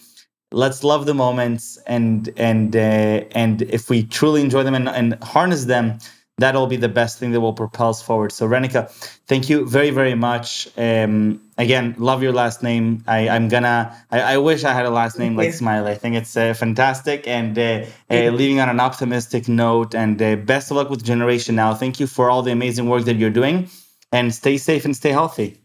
Let's 0.51 0.83
love 0.83 1.07
the 1.07 1.15
moments 1.15 1.79
and 1.87 2.31
and 2.37 2.75
uh, 2.75 3.25
and 3.43 3.63
if 3.63 3.91
we 3.91 4.05
truly 4.05 4.41
enjoy 4.41 4.63
them 4.63 4.75
and, 4.75 4.89
and 4.89 5.23
harness 5.23 5.67
them 5.67 5.99
that'll 6.39 6.67
be 6.67 6.77
the 6.77 6.89
best 6.89 7.19
thing 7.19 7.31
that 7.33 7.41
will 7.41 7.53
propel 7.53 7.91
us 7.91 8.03
forward. 8.03 8.33
So 8.33 8.49
renika 8.49 8.91
thank 9.27 9.49
you 9.49 9.67
very 9.67 9.91
very 9.91 10.15
much. 10.15 10.69
Um, 10.77 11.41
again 11.59 11.95
love 11.99 12.23
your 12.23 12.33
last 12.33 12.63
name. 12.63 13.05
I, 13.07 13.29
i'm 13.29 13.49
gonna 13.49 13.95
I, 14.11 14.21
I 14.35 14.39
wish 14.39 14.65
i 14.65 14.73
had 14.73 14.87
a 14.87 14.91
last 14.91 15.19
name 15.19 15.37
like 15.37 15.53
smiley 15.53 15.93
i 15.93 15.95
think 15.95 16.17
it's 16.17 16.37
uh, 16.37 16.53
fantastic 16.55 17.29
and 17.29 17.57
uh, 17.59 17.85
uh, 18.11 18.31
leaving 18.31 18.61
on 18.61 18.69
an 18.69 18.81
optimistic 18.81 19.49
note 19.49 19.95
and 19.95 20.21
uh, 20.21 20.37
best 20.37 20.71
of 20.71 20.77
luck 20.77 20.91
with 20.91 21.05
generation 21.05 21.55
now. 21.55 21.75
Thank 21.75 22.01
you 22.01 22.07
for 22.07 22.31
all 22.31 22.43
the 22.43 22.53
amazing 22.53 22.89
work 22.89 23.05
that 23.05 23.17
you're 23.17 23.31
doing 23.31 23.69
and 24.13 24.35
stay 24.35 24.59
safe 24.59 24.85
and 24.85 24.97
stay 24.97 25.11
healthy. 25.11 25.61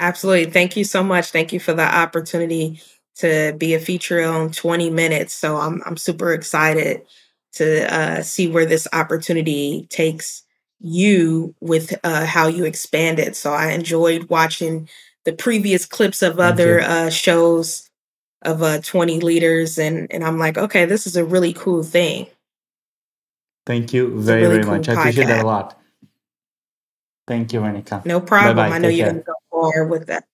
Absolutely. 0.00 0.50
Thank 0.50 0.76
you 0.76 0.84
so 0.84 1.02
much. 1.02 1.30
Thank 1.30 1.52
you 1.52 1.60
for 1.60 1.72
the 1.72 1.82
opportunity 1.82 2.80
to 3.16 3.54
be 3.56 3.74
a 3.74 3.78
feature 3.78 4.22
on 4.22 4.50
20 4.50 4.90
minutes. 4.90 5.32
So 5.32 5.56
I'm 5.56 5.82
I'm 5.86 5.96
super 5.96 6.32
excited 6.32 7.02
to 7.54 7.92
uh, 7.92 8.22
see 8.22 8.48
where 8.48 8.66
this 8.66 8.86
opportunity 8.92 9.86
takes 9.90 10.42
you 10.80 11.54
with 11.60 11.98
uh, 12.04 12.26
how 12.26 12.46
you 12.46 12.64
expand 12.64 13.18
it. 13.18 13.36
So 13.36 13.52
I 13.52 13.72
enjoyed 13.72 14.28
watching 14.28 14.88
the 15.24 15.32
previous 15.32 15.86
clips 15.86 16.20
of 16.22 16.38
other 16.38 16.80
uh, 16.80 17.10
shows 17.10 17.88
of 18.42 18.62
uh, 18.62 18.80
20 18.82 19.20
leaders, 19.20 19.78
and 19.78 20.06
and 20.12 20.22
I'm 20.22 20.38
like, 20.38 20.58
okay, 20.58 20.84
this 20.84 21.06
is 21.06 21.16
a 21.16 21.24
really 21.24 21.54
cool 21.54 21.82
thing. 21.82 22.26
Thank 23.66 23.94
you 23.94 24.20
very 24.20 24.42
really 24.42 24.54
very 24.56 24.64
cool 24.64 24.76
much. 24.76 24.88
I 24.88 24.92
appreciate 24.92 25.26
that 25.28 25.44
a 25.44 25.46
lot. 25.46 25.80
Thank 27.26 27.54
you, 27.54 27.60
Renika. 27.60 28.04
No 28.04 28.20
problem. 28.20 28.56
Bye-bye. 28.56 28.74
I 28.74 28.78
know 28.78 28.88
Take 28.88 28.98
you're 28.98 29.06
going 29.06 29.20
to 29.20 29.24
go 29.24 29.34
forward 29.50 29.86
with 29.86 30.06
that. 30.08 30.24